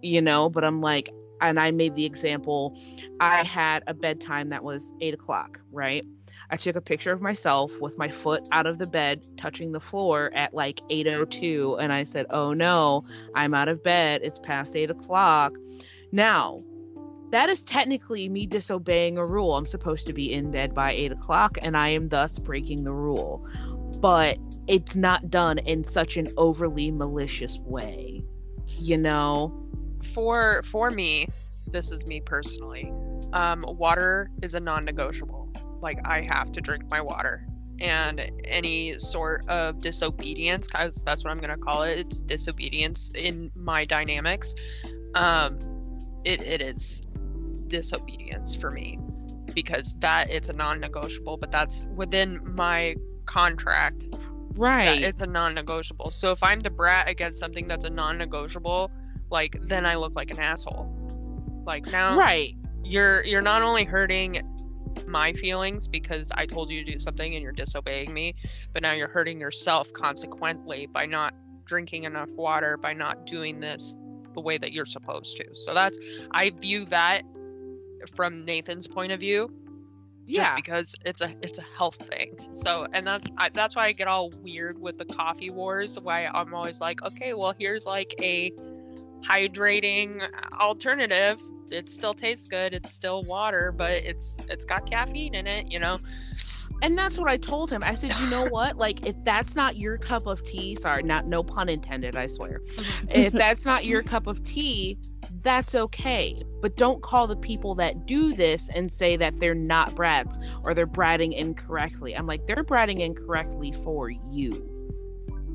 you 0.01 0.19
know, 0.19 0.49
but 0.49 0.63
I'm 0.63 0.81
like, 0.81 1.11
and 1.41 1.59
I 1.59 1.69
made 1.69 1.93
the 1.93 2.05
example, 2.05 2.75
I 3.19 3.43
had 3.43 3.83
a 3.85 3.93
bedtime 3.93 4.49
that 4.49 4.63
was 4.63 4.95
eight 4.99 5.13
o'clock, 5.13 5.59
right? 5.71 6.03
I 6.49 6.57
took 6.57 6.75
a 6.75 6.81
picture 6.81 7.11
of 7.11 7.21
myself 7.21 7.79
with 7.81 7.99
my 7.99 8.09
foot 8.09 8.41
out 8.51 8.65
of 8.65 8.79
the 8.79 8.87
bed 8.87 9.23
touching 9.37 9.71
the 9.71 9.79
floor 9.79 10.31
at 10.33 10.55
like 10.55 10.81
8:02 10.89 11.77
and 11.79 11.93
I 11.93 12.03
said, 12.03 12.25
"Oh 12.31 12.53
no, 12.53 13.05
I'm 13.35 13.53
out 13.53 13.67
of 13.67 13.83
bed. 13.83 14.21
It's 14.23 14.39
past 14.39 14.75
8 14.75 14.89
o'clock." 14.89 15.53
Now, 16.11 16.61
that 17.31 17.49
is 17.49 17.61
technically 17.63 18.29
me 18.29 18.45
disobeying 18.45 19.17
a 19.17 19.25
rule. 19.25 19.55
I'm 19.55 19.65
supposed 19.65 20.07
to 20.07 20.13
be 20.13 20.31
in 20.31 20.51
bed 20.51 20.73
by 20.73 20.91
8 20.91 21.11
o'clock 21.11 21.57
and 21.61 21.75
I 21.75 21.89
am 21.89 22.09
thus 22.09 22.39
breaking 22.39 22.83
the 22.83 22.93
rule. 22.93 23.45
But 23.99 24.37
it's 24.67 24.95
not 24.95 25.29
done 25.29 25.59
in 25.59 25.83
such 25.83 26.17
an 26.17 26.31
overly 26.37 26.91
malicious 26.91 27.59
way. 27.59 28.23
You 28.67 28.97
know? 28.97 29.61
For 30.13 30.61
for 30.63 30.91
me, 30.91 31.27
this 31.71 31.91
is 31.91 32.05
me 32.05 32.21
personally. 32.21 32.91
Um, 33.33 33.65
water 33.67 34.29
is 34.41 34.53
a 34.53 34.59
non-negotiable. 34.59 35.51
Like 35.81 35.99
I 36.05 36.21
have 36.21 36.51
to 36.53 36.61
drink 36.61 36.85
my 36.89 37.01
water, 37.01 37.47
and 37.81 38.31
any 38.45 38.97
sort 38.99 39.47
of 39.49 39.81
disobedience, 39.81 40.67
because 40.67 41.03
that's 41.03 41.23
what 41.23 41.31
I'm 41.31 41.39
gonna 41.39 41.57
call 41.57 41.83
it. 41.83 41.97
It's 41.97 42.21
disobedience 42.21 43.11
in 43.15 43.51
my 43.55 43.83
dynamics. 43.85 44.55
Um, 45.15 45.59
it, 46.23 46.41
it 46.41 46.61
is 46.61 47.03
disobedience 47.67 48.55
for 48.55 48.71
me 48.71 48.99
because 49.53 49.95
that 49.99 50.29
it's 50.29 50.49
a 50.49 50.53
non-negotiable. 50.53 51.37
But 51.37 51.51
that's 51.51 51.85
within 51.95 52.41
my 52.55 52.95
contract. 53.25 54.05
Right. 54.57 55.03
it's 55.03 55.19
a 55.19 55.27
non-negotiable. 55.27 56.11
So 56.11 56.31
if 56.31 56.41
I'm 56.41 56.61
the 56.61 56.69
brat 56.69 57.09
against 57.09 57.39
something 57.39 57.67
that's 57.67 57.83
a 57.83 57.89
non-negotiable, 57.89 58.89
like 59.29 59.57
then 59.63 59.85
I 59.85 59.95
look 59.95 60.15
like 60.15 60.31
an 60.31 60.39
asshole. 60.39 60.89
Like 61.65 61.85
now 61.87 62.17
right. 62.17 62.55
you're 62.83 63.23
you're 63.25 63.41
not 63.41 63.61
only 63.63 63.83
hurting 63.83 64.41
my 65.07 65.33
feelings 65.33 65.87
because 65.87 66.31
I 66.35 66.45
told 66.45 66.69
you 66.69 66.83
to 66.83 66.91
do 66.91 66.99
something 66.99 67.35
and 67.35 67.43
you're 67.43 67.51
disobeying 67.51 68.13
me, 68.13 68.35
but 68.73 68.81
now 68.81 68.93
you're 68.93 69.09
hurting 69.09 69.39
yourself 69.39 69.91
consequently 69.93 70.85
by 70.85 71.05
not 71.05 71.33
drinking 71.65 72.03
enough 72.03 72.29
water, 72.31 72.77
by 72.77 72.93
not 72.93 73.25
doing 73.25 73.59
this 73.59 73.97
the 74.33 74.41
way 74.41 74.57
that 74.57 74.71
you're 74.71 74.85
supposed 74.85 75.37
to. 75.37 75.45
So 75.53 75.73
that's 75.73 75.97
I 76.31 76.51
view 76.51 76.85
that 76.85 77.23
from 78.07 78.45
Nathan's 78.45 78.87
point 78.87 79.11
of 79.11 79.19
view 79.19 79.47
just 80.27 80.37
Yeah. 80.37 80.55
because 80.55 80.95
it's 81.05 81.21
a 81.21 81.33
it's 81.43 81.59
a 81.59 81.65
health 81.77 81.97
thing. 82.09 82.35
So 82.53 82.87
and 82.93 83.05
that's 83.05 83.27
I, 83.37 83.49
that's 83.49 83.75
why 83.75 83.85
I 83.85 83.91
get 83.91 84.07
all 84.07 84.31
weird 84.41 84.79
with 84.79 84.97
the 84.97 85.05
coffee 85.05 85.49
wars. 85.51 85.99
Why 85.99 86.25
I'm 86.25 86.53
always 86.53 86.81
like, 86.81 87.03
okay, 87.03 87.33
well 87.33 87.53
here's 87.57 87.85
like 87.85 88.15
a 88.19 88.51
hydrating 89.23 90.21
alternative. 90.59 91.39
It 91.71 91.89
still 91.89 92.13
tastes 92.13 92.47
good. 92.47 92.73
It's 92.73 92.91
still 92.91 93.23
water, 93.23 93.71
but 93.71 93.91
it's 93.91 94.39
it's 94.49 94.65
got 94.65 94.89
caffeine 94.89 95.35
in 95.35 95.47
it. 95.47 95.71
You 95.71 95.79
know. 95.79 95.99
And 96.81 96.97
that's 96.97 97.17
what 97.17 97.29
I 97.29 97.37
told 97.37 97.71
him. 97.71 97.83
I 97.83 97.95
said, 97.95 98.13
you 98.19 98.29
know 98.29 98.47
what? 98.47 98.75
Like, 98.85 99.07
if 99.07 99.15
that's 99.23 99.55
not 99.55 99.77
your 99.77 99.97
cup 99.97 100.27
of 100.27 100.43
tea, 100.43 100.75
sorry, 100.75 101.03
not 101.03 101.25
no 101.25 101.41
pun 101.41 101.69
intended, 101.69 102.15
I 102.17 102.27
swear. 102.27 102.59
Mm-hmm. 102.59 103.07
if 103.11 103.31
that's 103.33 103.63
not 103.65 103.85
your 103.85 104.03
cup 104.03 104.27
of 104.27 104.43
tea, 104.43 104.97
that's 105.45 105.75
okay. 105.75 106.41
But 106.61 106.75
don't 106.75 107.01
call 107.01 107.27
the 107.27 107.35
people 107.35 107.75
that 107.75 108.05
do 108.05 108.33
this 108.33 108.67
and 108.69 108.91
say 108.91 109.15
that 109.15 109.39
they're 109.39 109.55
not 109.55 109.95
brats 109.95 110.39
or 110.63 110.73
they're 110.73 110.87
bratting 110.87 111.33
incorrectly. 111.33 112.17
I'm 112.17 112.25
like, 112.25 112.47
they're 112.47 112.63
bratting 112.63 112.99
incorrectly 112.99 113.71
for 113.71 114.09
you. 114.09 114.67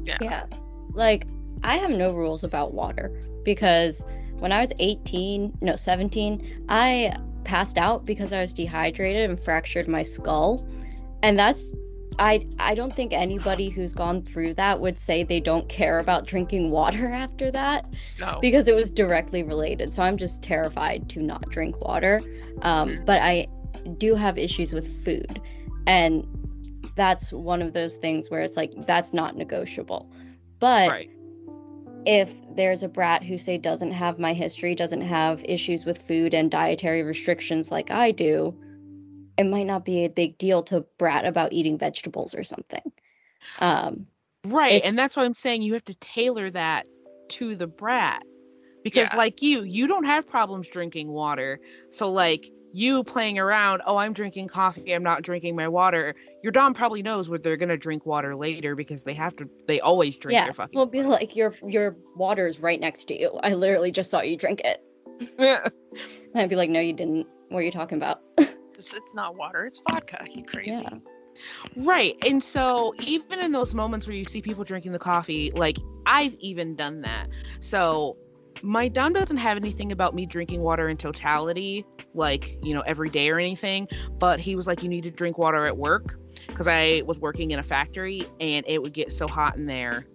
Yeah. 0.04 0.46
Like, 0.94 1.26
I 1.64 1.76
have 1.76 1.90
no 1.90 2.12
rules 2.12 2.44
about 2.44 2.72
water 2.72 3.12
because 3.44 4.04
when 4.38 4.52
I 4.52 4.60
was 4.60 4.72
18, 4.78 5.58
no, 5.60 5.76
17, 5.76 6.64
I 6.68 7.16
passed 7.44 7.76
out 7.76 8.06
because 8.06 8.32
I 8.32 8.40
was 8.40 8.52
dehydrated 8.52 9.28
and 9.28 9.38
fractured 9.38 9.88
my 9.88 10.04
skull. 10.04 10.64
And 11.22 11.38
that's 11.38 11.72
I 12.18 12.46
I 12.58 12.74
don't 12.74 12.94
think 12.94 13.12
anybody 13.12 13.68
who's 13.68 13.94
gone 13.94 14.22
through 14.22 14.54
that 14.54 14.80
would 14.80 14.98
say 14.98 15.22
they 15.22 15.40
don't 15.40 15.68
care 15.68 15.98
about 15.98 16.26
drinking 16.26 16.70
water 16.70 17.10
after 17.12 17.50
that 17.50 17.86
No. 18.18 18.38
because 18.40 18.68
it 18.68 18.74
was 18.74 18.90
directly 18.90 19.42
related. 19.42 19.92
So 19.92 20.02
I'm 20.02 20.16
just 20.16 20.42
terrified 20.42 21.08
to 21.10 21.20
not 21.22 21.48
drink 21.50 21.80
water. 21.80 22.20
Um, 22.62 23.02
but 23.06 23.20
I 23.22 23.46
do 23.98 24.14
have 24.14 24.38
issues 24.38 24.72
with 24.72 25.04
food. 25.04 25.40
And 25.86 26.26
that's 26.96 27.32
one 27.32 27.62
of 27.62 27.72
those 27.72 27.96
things 27.96 28.30
where 28.30 28.40
it's 28.40 28.56
like, 28.56 28.72
that's 28.86 29.12
not 29.12 29.36
negotiable. 29.36 30.10
But 30.58 30.90
right. 30.90 31.10
if 32.04 32.32
there's 32.54 32.82
a 32.82 32.88
brat 32.88 33.24
who, 33.24 33.38
say, 33.38 33.56
doesn't 33.56 33.92
have 33.92 34.18
my 34.18 34.32
history, 34.32 34.74
doesn't 34.74 35.00
have 35.00 35.42
issues 35.44 35.84
with 35.84 36.02
food 36.02 36.34
and 36.34 36.50
dietary 36.50 37.02
restrictions 37.02 37.70
like 37.70 37.90
I 37.90 38.10
do, 38.10 38.54
it 39.40 39.44
might 39.44 39.66
not 39.66 39.86
be 39.86 40.04
a 40.04 40.08
big 40.08 40.36
deal 40.36 40.62
to 40.64 40.84
brat 40.98 41.24
about 41.24 41.52
eating 41.54 41.78
vegetables 41.78 42.34
or 42.34 42.44
something. 42.44 42.82
Um, 43.58 44.06
Right. 44.46 44.82
And 44.84 44.96
that's 44.96 45.16
why 45.16 45.24
I'm 45.24 45.34
saying 45.34 45.62
you 45.62 45.74
have 45.74 45.84
to 45.86 45.94
tailor 45.96 46.50
that 46.50 46.86
to 47.30 47.56
the 47.56 47.66
brat. 47.66 48.22
Because 48.82 49.08
Yeah. 49.12 49.16
like 49.16 49.42
you, 49.42 49.62
you 49.62 49.86
don't 49.86 50.04
have 50.04 50.26
problems 50.26 50.68
drinking 50.68 51.08
water. 51.08 51.60
So 51.90 52.10
like 52.10 52.50
you 52.72 53.02
playing 53.04 53.38
around, 53.38 53.82
oh, 53.86 53.96
I'm 53.96 54.12
drinking 54.12 54.48
coffee, 54.48 54.94
I'm 54.94 55.02
not 55.02 55.22
drinking 55.22 55.56
my 55.56 55.68
water. 55.68 56.14
Your 56.42 56.52
dom 56.52 56.72
probably 56.72 57.02
knows 57.02 57.28
what 57.28 57.42
they're 57.42 57.56
gonna 57.56 57.76
drink 57.76 58.06
water 58.06 58.36
later 58.36 58.74
because 58.74 59.04
they 59.04 59.14
have 59.14 59.36
to 59.36 59.48
they 59.66 59.80
always 59.80 60.16
drink 60.16 60.38
yeah, 60.38 60.44
their 60.44 60.52
fucking 60.52 60.76
we'll 60.76 60.86
be 60.86 61.02
like, 61.02 61.34
your 61.36 61.54
your 61.66 61.96
water's 62.14 62.60
right 62.60 62.80
next 62.80 63.06
to 63.08 63.18
you. 63.18 63.38
I 63.42 63.54
literally 63.54 63.90
just 63.90 64.10
saw 64.10 64.20
you 64.20 64.36
drink 64.36 64.60
it. 64.64 64.82
water. 65.38 65.70
And 66.32 66.42
I'd 66.42 66.50
be 66.50 66.56
like, 66.56 66.70
no, 66.70 66.80
you 66.80 66.92
didn't. 66.92 67.26
What 67.48 67.58
are 67.58 67.62
you 67.62 67.72
talking 67.72 67.98
about? 67.98 68.20
This, 68.80 68.94
it's 68.94 69.14
not 69.14 69.36
water. 69.36 69.66
It's 69.66 69.78
vodka. 69.86 70.26
You 70.30 70.42
crazy. 70.42 70.70
yeah. 70.70 70.88
Right. 71.76 72.16
And 72.24 72.42
so 72.42 72.94
even 73.00 73.38
in 73.38 73.52
those 73.52 73.74
moments 73.74 74.06
where 74.06 74.16
you 74.16 74.24
see 74.24 74.40
people 74.40 74.64
drinking 74.64 74.92
the 74.92 74.98
coffee, 74.98 75.50
like 75.54 75.76
I've 76.06 76.34
even 76.40 76.76
done 76.76 77.02
that. 77.02 77.26
So 77.60 78.16
my 78.62 78.88
Dom 78.88 79.12
doesn't 79.12 79.36
have 79.36 79.58
anything 79.58 79.92
about 79.92 80.14
me 80.14 80.24
drinking 80.24 80.62
water 80.62 80.88
in 80.88 80.96
totality, 80.96 81.84
like, 82.14 82.56
you 82.62 82.72
know, 82.72 82.80
every 82.80 83.10
day 83.10 83.28
or 83.28 83.38
anything, 83.38 83.86
but 84.18 84.40
he 84.40 84.56
was 84.56 84.66
like, 84.66 84.82
you 84.82 84.88
need 84.88 85.04
to 85.04 85.10
drink 85.10 85.36
water 85.36 85.66
at 85.66 85.76
work 85.76 86.18
because 86.46 86.66
I 86.66 87.02
was 87.04 87.20
working 87.20 87.50
in 87.50 87.58
a 87.58 87.62
factory 87.62 88.26
and 88.40 88.64
it 88.66 88.80
would 88.80 88.94
get 88.94 89.12
so 89.12 89.28
hot 89.28 89.56
in 89.56 89.66
there. 89.66 90.06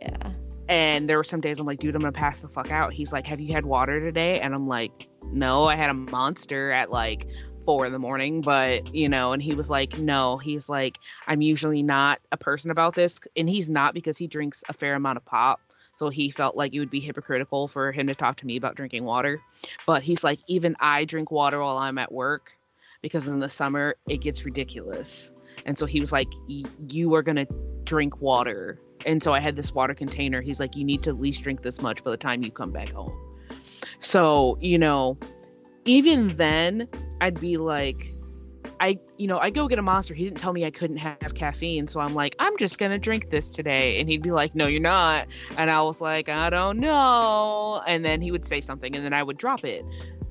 Yeah. 0.00 0.32
And 0.68 1.08
there 1.08 1.16
were 1.16 1.24
some 1.24 1.40
days 1.40 1.60
I'm 1.60 1.66
like, 1.66 1.78
dude, 1.78 1.94
I'm 1.94 2.00
gonna 2.00 2.10
pass 2.10 2.40
the 2.40 2.48
fuck 2.48 2.72
out. 2.72 2.92
He's 2.92 3.12
like, 3.12 3.28
have 3.28 3.40
you 3.40 3.52
had 3.52 3.64
water 3.64 4.00
today? 4.00 4.40
And 4.40 4.52
I'm 4.52 4.66
like, 4.66 5.06
no, 5.32 5.64
I 5.64 5.76
had 5.76 5.90
a 5.90 5.94
monster 5.94 6.70
at 6.70 6.90
like 6.90 7.26
four 7.70 7.86
in 7.86 7.92
the 7.92 8.00
morning, 8.00 8.40
but 8.40 8.92
you 8.92 9.08
know, 9.08 9.32
and 9.32 9.40
he 9.40 9.54
was 9.54 9.70
like, 9.70 9.96
no, 9.96 10.38
he's 10.38 10.68
like, 10.68 10.98
I'm 11.28 11.40
usually 11.40 11.84
not 11.84 12.18
a 12.32 12.36
person 12.36 12.72
about 12.72 12.96
this. 12.96 13.20
And 13.36 13.48
he's 13.48 13.70
not 13.70 13.94
because 13.94 14.18
he 14.18 14.26
drinks 14.26 14.64
a 14.68 14.72
fair 14.72 14.96
amount 14.96 15.18
of 15.18 15.24
pop. 15.24 15.60
So 15.94 16.08
he 16.08 16.30
felt 16.30 16.56
like 16.56 16.74
it 16.74 16.80
would 16.80 16.90
be 16.90 16.98
hypocritical 16.98 17.68
for 17.68 17.92
him 17.92 18.08
to 18.08 18.16
talk 18.16 18.38
to 18.38 18.46
me 18.46 18.56
about 18.56 18.74
drinking 18.74 19.04
water. 19.04 19.40
But 19.86 20.02
he's 20.02 20.24
like, 20.24 20.40
even 20.48 20.74
I 20.80 21.04
drink 21.04 21.30
water 21.30 21.60
while 21.60 21.78
I'm 21.78 21.96
at 21.98 22.10
work 22.10 22.50
because 23.02 23.28
in 23.28 23.38
the 23.38 23.48
summer 23.48 23.94
it 24.08 24.20
gets 24.20 24.44
ridiculous. 24.44 25.32
And 25.64 25.78
so 25.78 25.86
he 25.86 26.00
was 26.00 26.10
like, 26.10 26.32
you 26.48 27.14
are 27.14 27.22
going 27.22 27.36
to 27.36 27.46
drink 27.84 28.20
water. 28.20 28.80
And 29.06 29.22
so 29.22 29.32
I 29.32 29.38
had 29.38 29.54
this 29.54 29.72
water 29.72 29.94
container. 29.94 30.40
He's 30.40 30.58
like, 30.58 30.74
you 30.74 30.82
need 30.82 31.04
to 31.04 31.10
at 31.10 31.20
least 31.20 31.44
drink 31.44 31.62
this 31.62 31.80
much 31.80 32.02
by 32.02 32.10
the 32.10 32.16
time 32.16 32.42
you 32.42 32.50
come 32.50 32.72
back 32.72 32.90
home. 32.90 33.12
So, 34.00 34.58
you 34.60 34.76
know, 34.76 35.18
even 35.84 36.36
then, 36.36 36.88
I'd 37.20 37.40
be 37.40 37.56
like, 37.56 38.14
I, 38.78 38.98
you 39.18 39.26
know, 39.26 39.38
I 39.38 39.50
go 39.50 39.68
get 39.68 39.78
a 39.78 39.82
monster. 39.82 40.14
He 40.14 40.24
didn't 40.24 40.38
tell 40.38 40.52
me 40.52 40.64
I 40.64 40.70
couldn't 40.70 40.98
have 40.98 41.34
caffeine. 41.34 41.86
So 41.86 42.00
I'm 42.00 42.14
like, 42.14 42.34
I'm 42.38 42.56
just 42.56 42.78
going 42.78 42.92
to 42.92 42.98
drink 42.98 43.30
this 43.30 43.50
today. 43.50 44.00
And 44.00 44.08
he'd 44.08 44.22
be 44.22 44.30
like, 44.30 44.54
no, 44.54 44.66
you're 44.66 44.80
not. 44.80 45.28
And 45.56 45.70
I 45.70 45.82
was 45.82 46.00
like, 46.00 46.28
I 46.28 46.50
don't 46.50 46.78
know. 46.78 47.82
And 47.86 48.04
then 48.04 48.20
he 48.20 48.30
would 48.32 48.44
say 48.44 48.60
something 48.60 48.94
and 48.96 49.04
then 49.04 49.12
I 49.12 49.22
would 49.22 49.36
drop 49.36 49.64
it. 49.64 49.84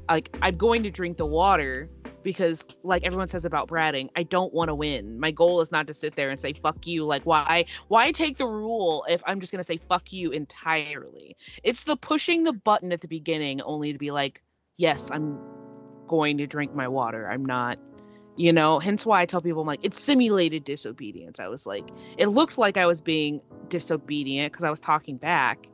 Like, 0.10 0.36
I'm 0.42 0.58
going 0.58 0.84
to 0.84 0.90
drink 0.90 1.18
the 1.18 1.26
water 1.28 1.90
because, 2.24 2.66
like 2.84 3.06
everyone 3.06 3.28
says 3.28 3.46
about 3.46 3.68
bratting, 3.70 4.10
I 4.16 4.24
don't 4.24 4.52
want 4.52 4.70
to 4.70 4.76
win. 4.76 5.20
My 5.20 5.30
goal 5.30 5.62
is 5.62 5.72
not 5.72 5.86
to 5.88 5.94
sit 5.94 6.16
there 6.16 6.32
and 6.32 6.40
say, 6.40 6.54
fuck 6.54 6.88
you. 6.88 7.06
Like, 7.06 7.24
why, 7.26 7.66
why 7.88 8.12
take 8.12 8.38
the 8.38 8.48
rule 8.48 9.06
if 9.08 9.22
I'm 9.28 9.40
just 9.40 9.52
going 9.52 9.60
to 9.60 9.64
say, 9.64 9.78
fuck 9.78 10.12
you 10.12 10.32
entirely? 10.32 11.38
It's 11.64 11.84
the 11.84 11.96
pushing 11.96 12.44
the 12.44 12.54
button 12.54 12.92
at 12.92 13.02
the 13.02 13.08
beginning 13.08 13.62
only 13.62 13.94
to 13.94 14.00
be 14.00 14.10
like, 14.10 14.42
yes, 14.78 15.12
I'm 15.12 15.40
going 16.10 16.40
to 16.40 16.48
drink 16.48 16.76
my 16.76 16.90
water. 16.90 17.30
I'm 17.30 17.46
not 17.46 17.80
you 18.36 18.54
know 18.54 18.80
hence 18.80 19.06
why 19.06 19.22
i 19.22 19.26
tell 19.26 19.42
people 19.42 19.60
i'm 19.60 19.68
like 19.68 19.84
it's 19.84 20.00
simulated 20.02 20.64
disobedience 20.64 21.42
i 21.42 21.48
was 21.50 21.66
like 21.66 21.84
it 22.18 22.28
looked 22.28 22.58
like 22.58 22.78
i 22.78 22.86
was 22.86 23.02
being 23.02 23.42
disobedient 23.68 24.54
because 24.54 24.64
i 24.64 24.70
was 24.70 24.80
talking 24.80 25.18
back 25.18 25.68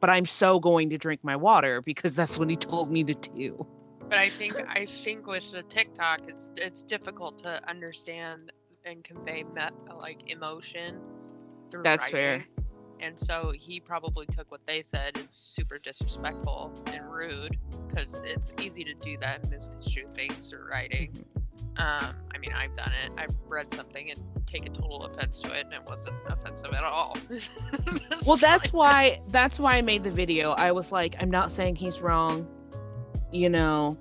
but 0.00 0.10
i'm 0.10 0.26
so 0.26 0.60
going 0.60 0.90
to 0.90 0.98
drink 0.98 1.20
my 1.22 1.36
water 1.36 1.80
because 1.80 2.14
that's 2.14 2.38
what 2.38 2.50
he 2.50 2.56
told 2.56 2.90
me 2.90 3.04
to 3.04 3.14
do 3.14 3.66
But 4.08 4.18
I 4.18 4.28
think 4.28 4.54
I 4.68 4.86
think 4.86 5.26
with 5.26 5.50
the 5.50 5.62
TikTok, 5.62 6.20
it's 6.28 6.52
it's 6.56 6.84
difficult 6.84 7.38
to 7.38 7.68
understand 7.68 8.52
and 8.84 9.02
convey 9.02 9.44
met 9.54 9.72
like 9.98 10.30
emotion 10.30 11.00
through 11.70 11.84
That's 11.84 12.08
fair. 12.08 12.44
And 13.00 13.18
so 13.18 13.52
he 13.54 13.80
probably 13.80 14.26
took 14.26 14.50
what 14.50 14.66
they 14.66 14.82
said 14.82 15.18
as 15.22 15.30
super 15.30 15.78
disrespectful 15.78 16.72
and 16.86 17.10
rude 17.10 17.58
because 17.88 18.14
it's 18.24 18.50
easy 18.60 18.84
to 18.84 18.94
do 18.94 19.16
that 19.18 19.42
and 19.42 19.50
misconstrue 19.50 20.10
things 20.10 20.48
through 20.48 20.68
writing. 20.70 21.24
Um, 21.76 22.14
I 22.32 22.38
mean, 22.38 22.52
I've 22.52 22.76
done 22.76 22.92
it. 23.04 23.12
I've 23.18 23.34
read 23.48 23.72
something 23.72 24.10
and 24.10 24.20
taken 24.46 24.72
total 24.72 25.04
offense 25.04 25.42
to 25.42 25.52
it, 25.52 25.64
and 25.64 25.74
it 25.74 25.82
wasn't 25.84 26.14
offensive 26.28 26.72
at 26.72 26.84
all. 26.84 27.16
Well, 28.26 28.36
that's 28.36 28.72
like, 28.72 28.72
why 28.72 29.20
that's 29.28 29.58
why 29.58 29.74
I 29.74 29.82
made 29.82 30.02
the 30.02 30.10
video. 30.10 30.52
I 30.52 30.72
was 30.72 30.90
like, 30.90 31.14
I'm 31.20 31.30
not 31.30 31.52
saying 31.52 31.76
he's 31.76 32.00
wrong. 32.00 32.46
You 33.32 33.50
know, 33.50 33.98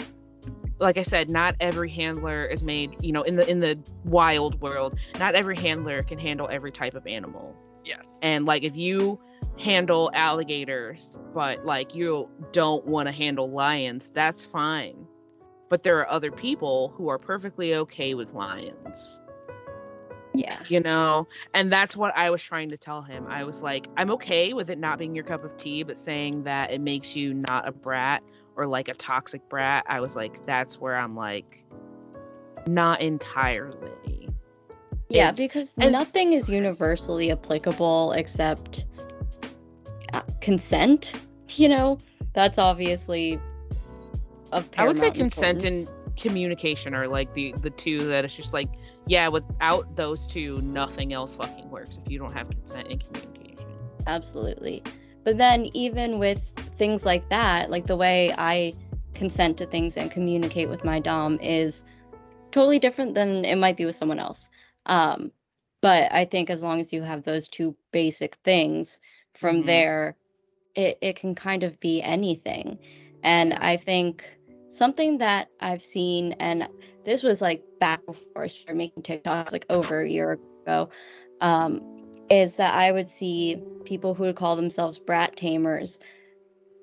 like 0.80 0.98
I 0.98 1.02
said, 1.02 1.30
not 1.30 1.56
every 1.60 1.90
handler 1.90 2.46
is 2.46 2.64
made, 2.64 2.96
you 3.02 3.12
know, 3.12 3.24
in 3.24 3.36
the 3.36 3.50
in 3.50 3.60
the 3.60 3.78
wild 4.06 4.62
world, 4.62 4.98
not 5.20 5.36
every 5.36 5.58
handler 5.58 6.04
can 6.04 6.18
handle 6.18 6.48
every 6.50 6.72
type 6.72 6.94
of 6.94 7.06
animal. 7.06 7.54
Yes. 7.84 8.20
And 8.22 8.46
like 8.46 8.64
if 8.64 8.78
you 8.78 9.20
handle 9.60 10.10
alligators, 10.14 11.18
but 11.34 11.66
like 11.66 11.94
you 11.96 12.30
don't 12.52 12.86
want 12.86 13.08
to 13.08 13.14
handle 13.14 13.50
lions, 13.52 14.10
that's 14.14 14.44
fine. 14.44 15.08
But 15.70 15.84
there 15.84 15.98
are 16.00 16.10
other 16.10 16.32
people 16.32 16.94
who 16.96 17.10
are 17.10 17.18
perfectly 17.18 17.76
okay 17.76 18.14
with 18.14 18.34
lions 18.34 19.20
Yeah. 20.36 20.58
you 20.68 20.80
know 20.80 21.28
and 21.54 21.72
that's 21.72 21.96
what 21.96 22.16
i 22.16 22.30
was 22.30 22.42
trying 22.42 22.70
to 22.70 22.78
tell 22.78 23.02
him 23.02 23.26
i 23.28 23.44
was 23.44 23.62
like 23.64 23.88
i'm 23.98 24.12
okay 24.12 24.54
with 24.54 24.70
it 24.70 24.78
not 24.80 24.98
being 25.00 25.16
your 25.16 25.24
cup 25.24 25.44
of 25.44 25.56
tea 25.58 25.84
but 25.84 25.98
saying 25.98 26.44
that 26.44 26.72
it 26.72 26.82
makes 26.82 27.16
you 27.16 27.34
not 27.34 27.68
a 27.68 27.72
brat 27.72 28.24
or 28.56 28.66
like 28.68 28.88
a 28.88 28.94
toxic 28.96 29.48
brat 29.50 29.84
i 29.88 30.00
was 30.00 30.16
like 30.16 30.46
that's 30.46 30.80
where 30.80 30.96
i'm 30.96 31.16
like 31.16 31.64
not 32.68 33.02
entirely 33.02 34.23
Yeah, 35.14 35.30
It's- 35.30 35.38
because 35.38 35.76
and- 35.78 35.92
nothing 35.92 36.34
is 36.34 36.50
universally 36.50 37.32
applicable 37.32 38.14
except 38.14 38.88
uh, 40.14 40.22
consent. 40.42 41.14
You 41.56 41.70
know, 41.70 42.00
that's 42.34 42.58
obviously 42.58 43.40
of 44.52 44.68
i 44.78 44.88
would 44.88 44.98
say 44.98 45.10
consent 45.12 45.64
and 45.64 45.90
communication 46.16 46.94
are 46.94 47.08
like 47.08 47.34
the 47.34 47.54
the 47.62 47.72
two 47.72 48.06
that 48.06 48.24
it's 48.24 48.36
just 48.36 48.54
like 48.54 48.70
yeah 49.08 49.28
without 49.28 49.96
those 49.96 50.28
two 50.28 50.62
nothing 50.62 51.12
else 51.12 51.36
fucking 51.36 51.68
works 51.72 52.00
if 52.04 52.12
you 52.12 52.20
don't 52.20 52.34
have 52.34 52.50
consent 52.50 52.88
and 52.88 53.04
communication 53.04 53.34
Absolutely. 54.08 54.84
But 55.24 55.38
then, 55.38 55.70
even 55.74 56.20
with 56.20 56.42
things 56.78 57.06
like 57.06 57.30
that, 57.30 57.70
like 57.70 57.86
the 57.86 57.96
way 57.96 58.34
I 58.38 58.74
consent 59.14 59.58
to 59.60 59.66
things 59.66 59.96
and 59.96 60.12
communicate 60.12 60.70
with 60.70 60.84
my 60.84 61.00
Dom 61.00 61.40
is 61.42 61.84
totally 62.52 62.80
different 62.80 63.16
than 63.16 63.46
it 63.46 63.58
might 63.58 63.78
be 63.78 63.86
with 63.86 63.96
someone 63.96 64.20
else. 64.20 64.50
Um, 64.86 65.32
but 65.82 66.12
I 66.12 66.26
think 66.26 66.50
as 66.50 66.64
long 66.64 66.80
as 66.80 66.94
you 66.94 67.02
have 67.02 67.24
those 67.24 67.50
two 67.50 67.76
basic 67.92 68.36
things, 68.44 69.00
from 69.34 69.64
Mhm. 69.64 69.66
there, 69.66 70.16
it, 70.76 70.98
it 71.02 71.16
can 71.16 71.36
kind 71.36 71.64
of 71.64 71.80
be 71.80 72.02
anything. 72.02 72.80
And 73.24 73.54
I 73.54 73.78
think 73.78 74.26
something 74.70 75.18
that 75.20 75.50
I've 75.60 75.82
seen, 75.82 76.34
and 76.40 76.68
this 77.06 77.24
was 77.24 77.42
like 77.42 77.64
back 77.80 78.06
before 78.06 78.44
I 78.44 78.48
started 78.48 78.78
making 78.78 79.04
TikToks, 79.04 79.52
like 79.52 79.66
over 79.70 80.02
a 80.02 80.10
year 80.10 80.40
ago, 80.66 80.90
um, 81.42 81.82
is 82.30 82.56
that 82.58 82.74
I 82.74 82.92
would 82.92 83.10
see 83.10 83.62
people 83.86 84.14
who 84.14 84.24
would 84.24 84.36
call 84.36 84.56
themselves 84.56 85.00
brat 85.00 85.36
tamers 85.36 86.00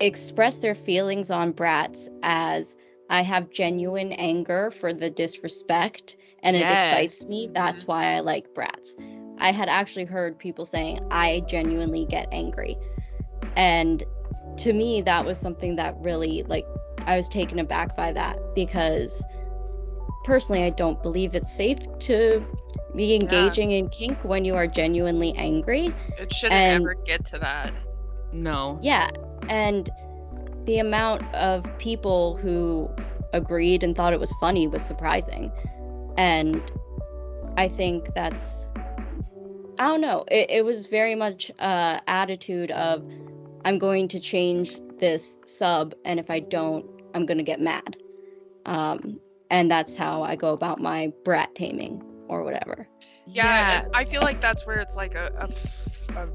express 0.00 0.58
their 0.58 0.74
feelings 0.74 1.30
on 1.30 1.52
brats 1.52 2.08
as 2.22 2.76
I 3.08 3.22
have 3.22 3.50
genuine 3.50 4.12
anger 4.12 4.70
for 4.70 4.92
the 4.92 5.10
disrespect 5.10 6.16
and 6.42 6.56
it 6.56 6.60
excites 6.60 7.28
me. 7.28 7.48
That's 7.52 7.82
mm-hmm. 7.82 7.92
why 7.92 8.16
I 8.16 8.20
like 8.20 8.54
brats. 8.54 8.96
I 9.38 9.52
had 9.52 9.68
actually 9.68 10.04
heard 10.04 10.38
people 10.38 10.64
saying, 10.64 11.00
I 11.10 11.42
genuinely 11.48 12.04
get 12.04 12.28
angry. 12.30 12.76
And 13.56 14.04
to 14.58 14.72
me, 14.72 15.00
that 15.02 15.24
was 15.24 15.38
something 15.38 15.76
that 15.76 15.96
really, 15.98 16.42
like, 16.44 16.66
I 17.06 17.16
was 17.16 17.28
taken 17.28 17.58
aback 17.58 17.96
by 17.96 18.12
that 18.12 18.38
because 18.54 19.24
personally, 20.24 20.64
I 20.64 20.70
don't 20.70 21.02
believe 21.02 21.34
it's 21.34 21.52
safe 21.52 21.78
to 22.00 22.46
be 22.94 23.14
engaging 23.14 23.70
in 23.70 23.88
kink 23.88 24.22
when 24.22 24.44
you 24.44 24.54
are 24.56 24.66
genuinely 24.66 25.32
angry. 25.36 25.94
It 26.18 26.32
shouldn't 26.32 26.60
and- 26.60 26.82
ever 26.82 26.94
get 26.94 27.24
to 27.26 27.38
that. 27.38 27.72
no 28.32 28.78
Yeah. 28.82 29.08
And 29.48 29.88
the 30.64 30.78
amount 30.78 31.22
of 31.34 31.66
people 31.78 32.36
who 32.36 32.90
agreed 33.32 33.82
and 33.82 33.96
thought 33.96 34.12
it 34.12 34.20
was 34.20 34.32
funny 34.40 34.66
was 34.66 34.82
surprising. 34.82 35.50
And 36.20 36.70
I 37.56 37.68
think 37.68 38.14
that's 38.14 38.66
I 39.78 39.84
don't 39.84 40.02
know. 40.02 40.26
It, 40.30 40.50
it 40.50 40.64
was 40.66 40.86
very 40.86 41.14
much 41.14 41.50
uh 41.58 42.00
attitude 42.06 42.70
of 42.70 43.02
I'm 43.64 43.78
going 43.78 44.08
to 44.08 44.20
change 44.20 44.78
this 44.98 45.38
sub 45.46 45.94
and 46.04 46.20
if 46.20 46.30
I 46.30 46.40
don't, 46.40 46.84
I'm 47.14 47.24
gonna 47.24 47.42
get 47.42 47.58
mad. 47.58 47.96
Um 48.66 49.18
and 49.48 49.70
that's 49.70 49.96
how 49.96 50.22
I 50.22 50.36
go 50.36 50.52
about 50.52 50.78
my 50.78 51.10
brat 51.24 51.54
taming 51.54 52.02
or 52.28 52.42
whatever. 52.42 52.86
Yeah, 53.26 53.84
and 53.84 53.96
I 53.96 54.04
feel 54.04 54.20
like 54.20 54.42
that's 54.42 54.66
where 54.66 54.78
it's 54.78 54.96
like 54.96 55.14
a 55.14 55.48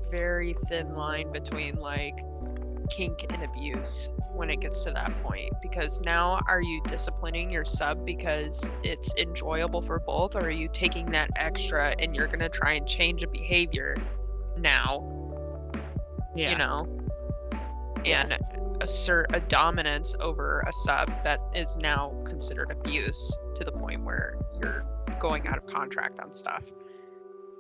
very 0.10 0.54
thin 0.54 0.96
line 0.96 1.32
between 1.32 1.76
like 1.76 2.16
kink 2.90 3.26
and 3.34 3.44
abuse 3.44 4.10
when 4.34 4.50
it 4.50 4.60
gets 4.62 4.84
to 4.84 4.92
that 4.92 5.12
point 5.24 5.50
because 5.62 6.02
now 6.02 6.42
are 6.48 6.62
you 6.62 6.82
disciplining 6.88 7.50
your 7.50 7.66
sub 7.66 8.06
because 8.06 8.70
it's 8.84 9.14
enjoyable 9.20 9.82
for 9.82 10.00
both 10.00 10.36
or 10.36 10.42
are 10.42 10.50
you 10.52 10.70
taking 10.74 11.12
that 11.12 11.30
extra 11.38 11.94
and 12.00 12.16
you're 12.16 12.28
going 12.28 12.40
to 12.40 12.50
try 12.50 12.74
and 12.74 12.88
change 12.88 13.24
a 13.24 13.28
behavior 13.28 13.98
now? 14.58 15.02
Yeah. 16.36 16.52
you 16.52 16.58
know 16.58 16.88
and 18.06 18.38
assert 18.82 19.28
a 19.34 19.40
dominance 19.40 20.14
over 20.20 20.64
a 20.68 20.74
sub 20.74 21.10
that 21.24 21.40
is 21.56 21.76
now 21.78 22.12
considered 22.28 22.72
abuse 22.72 23.38
to 23.56 23.64
the 23.64 23.72
point 23.72 24.04
where 24.04 24.36
you're 24.60 24.84
going 25.22 25.48
out 25.48 25.58
of 25.58 25.66
contract 25.66 26.20
on 26.20 26.34
stuff 26.34 26.64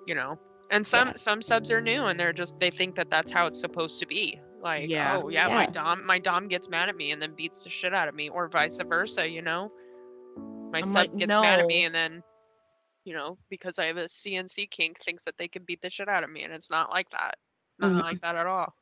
you 0.06 0.14
know? 0.16 0.38
And 0.70 0.86
some 0.86 1.10
Yeah. 1.10 1.14
some 1.16 1.42
subs 1.42 1.72
are 1.72 1.82
new 1.82 2.04
and 2.06 2.20
they're 2.20 2.34
just 2.34 2.60
they 2.60 2.72
think 2.72 2.96
that 2.96 3.10
that's 3.10 3.32
how 3.32 3.46
it's 3.46 3.60
supposed 3.60 4.00
to 4.00 4.08
be 4.08 4.40
like 4.62 4.90
Yeah. 4.90 5.18
oh 5.18 5.30
yeah, 5.30 5.48
my 5.48 5.66
dom 5.68 6.06
my 6.06 6.20
dom 6.20 6.48
gets 6.48 6.70
mad 6.70 6.90
at 6.90 6.96
me 6.96 7.12
and 7.12 7.22
then 7.22 7.34
beats 7.36 7.64
the 7.64 7.70
shit 7.70 7.94
out 7.94 8.08
of 8.08 8.16
me 8.16 8.30
or 8.30 8.48
vice 8.48 8.80
versa 8.88 9.28
you 9.30 9.42
know? 9.42 9.72
My 10.72 10.80
I'm 10.80 10.84
sub 10.84 10.94
like, 10.94 11.18
gets 11.18 11.36
mad 11.36 11.60
at 11.60 11.68
me 11.68 11.86
and 11.86 11.94
then 11.96 12.24
you 13.04 13.14
know 13.14 13.38
because 13.50 13.78
i 13.78 13.86
have 13.86 13.98
a 13.98 14.06
cnc 14.06 14.70
kink 14.72 15.00
thinks 15.00 15.26
that 15.26 15.38
they 15.38 15.48
can 15.48 15.64
beat 15.64 15.82
the 15.82 15.90
shit 15.90 16.10
out 16.10 16.24
of 16.24 16.30
me 16.30 16.44
and 16.44 16.54
it's 16.54 16.72
not 16.72 16.92
like 16.92 17.10
that. 17.12 17.36
Not 17.78 17.92
Mhm. 17.92 18.02
like 18.02 18.22
that 18.22 18.36
at 18.36 18.48
all. 18.48 18.74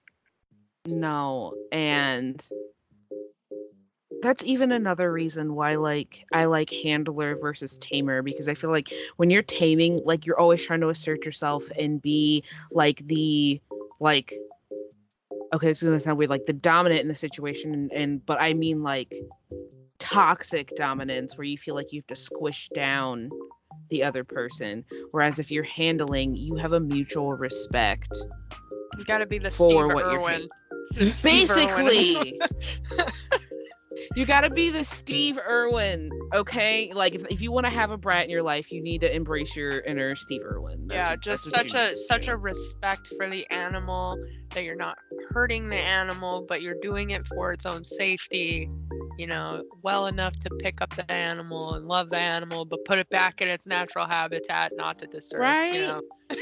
No, 0.85 1.55
and 1.71 2.45
that's 4.21 4.43
even 4.43 4.71
another 4.71 5.11
reason 5.11 5.55
why 5.55 5.73
like 5.73 6.25
I 6.31 6.45
like 6.45 6.69
handler 6.69 7.35
versus 7.35 7.77
tamer 7.77 8.21
because 8.21 8.47
I 8.47 8.53
feel 8.53 8.69
like 8.69 8.89
when 9.17 9.29
you're 9.29 9.41
taming, 9.41 9.99
like 10.05 10.25
you're 10.25 10.39
always 10.39 10.63
trying 10.63 10.81
to 10.81 10.89
assert 10.89 11.25
yourself 11.25 11.69
and 11.77 12.01
be 12.01 12.43
like 12.71 13.05
the 13.07 13.61
like 13.99 14.33
okay, 15.53 15.67
this 15.67 15.81
is 15.81 15.87
gonna 15.87 15.99
sound 15.99 16.17
weird, 16.17 16.29
like 16.29 16.45
the 16.45 16.53
dominant 16.53 17.01
in 17.01 17.07
the 17.07 17.15
situation 17.15 17.73
and, 17.73 17.91
and 17.93 18.25
but 18.25 18.41
I 18.41 18.53
mean 18.53 18.83
like 18.83 19.13
toxic 19.99 20.69
dominance 20.75 21.37
where 21.37 21.45
you 21.45 21.57
feel 21.57 21.75
like 21.75 21.93
you 21.93 22.01
have 22.01 22.07
to 22.07 22.15
squish 22.15 22.69
down 22.73 23.29
the 23.89 24.03
other 24.03 24.23
person. 24.23 24.83
Whereas 25.11 25.39
if 25.39 25.51
you're 25.51 25.63
handling, 25.63 26.35
you 26.35 26.55
have 26.55 26.73
a 26.73 26.79
mutual 26.79 27.33
respect. 27.33 28.09
You 28.97 29.05
gotta 29.05 29.25
be 29.25 29.37
the 29.37 29.51
For 29.51 29.63
Steve 29.63 29.85
what 29.93 30.11
you're 30.11 30.21
Irwin. 30.21 30.49
The 30.95 31.09
Steve 31.11 31.49
Irwin. 31.51 31.87
Basically, 31.87 32.41
you 34.15 34.25
got 34.25 34.41
to 34.41 34.49
be 34.49 34.69
the 34.69 34.83
Steve 34.83 35.39
Irwin, 35.39 36.11
okay? 36.33 36.91
Like 36.93 37.15
if, 37.15 37.25
if 37.29 37.41
you 37.41 37.51
want 37.51 37.65
to 37.65 37.71
have 37.71 37.91
a 37.91 37.97
brat 37.97 38.25
in 38.25 38.29
your 38.29 38.43
life, 38.43 38.71
you 38.71 38.81
need 38.81 39.01
to 39.01 39.13
embrace 39.13 39.55
your 39.55 39.79
inner 39.81 40.15
Steve 40.15 40.41
Irwin. 40.43 40.87
That's 40.87 40.97
yeah, 40.97 41.09
what- 41.11 41.21
just 41.21 41.45
such 41.45 41.73
a 41.73 41.95
such 41.95 42.27
a 42.27 42.37
respect 42.37 43.09
for 43.17 43.29
the 43.29 43.49
animal 43.49 44.17
that 44.53 44.63
you're 44.63 44.75
not 44.75 44.97
hurting 45.33 45.69
the 45.69 45.75
animal, 45.75 46.45
but 46.47 46.61
you're 46.61 46.79
doing 46.81 47.11
it 47.11 47.27
for 47.27 47.51
its 47.51 47.65
own 47.65 47.83
safety. 47.83 48.69
You 49.17 49.27
know, 49.27 49.63
well 49.83 50.07
enough 50.07 50.33
to 50.39 50.49
pick 50.59 50.81
up 50.81 50.95
the 50.95 51.09
animal 51.11 51.75
and 51.75 51.87
love 51.87 52.09
the 52.09 52.17
animal, 52.17 52.65
but 52.65 52.83
put 52.83 52.97
it 52.97 53.09
back 53.09 53.41
in 53.41 53.47
its 53.47 53.67
natural 53.67 54.07
habitat, 54.07 54.71
not 54.75 54.97
to 54.99 55.07
disturb. 55.07 55.41
Right? 55.41 55.73
You 55.75 55.81
know, 55.81 56.01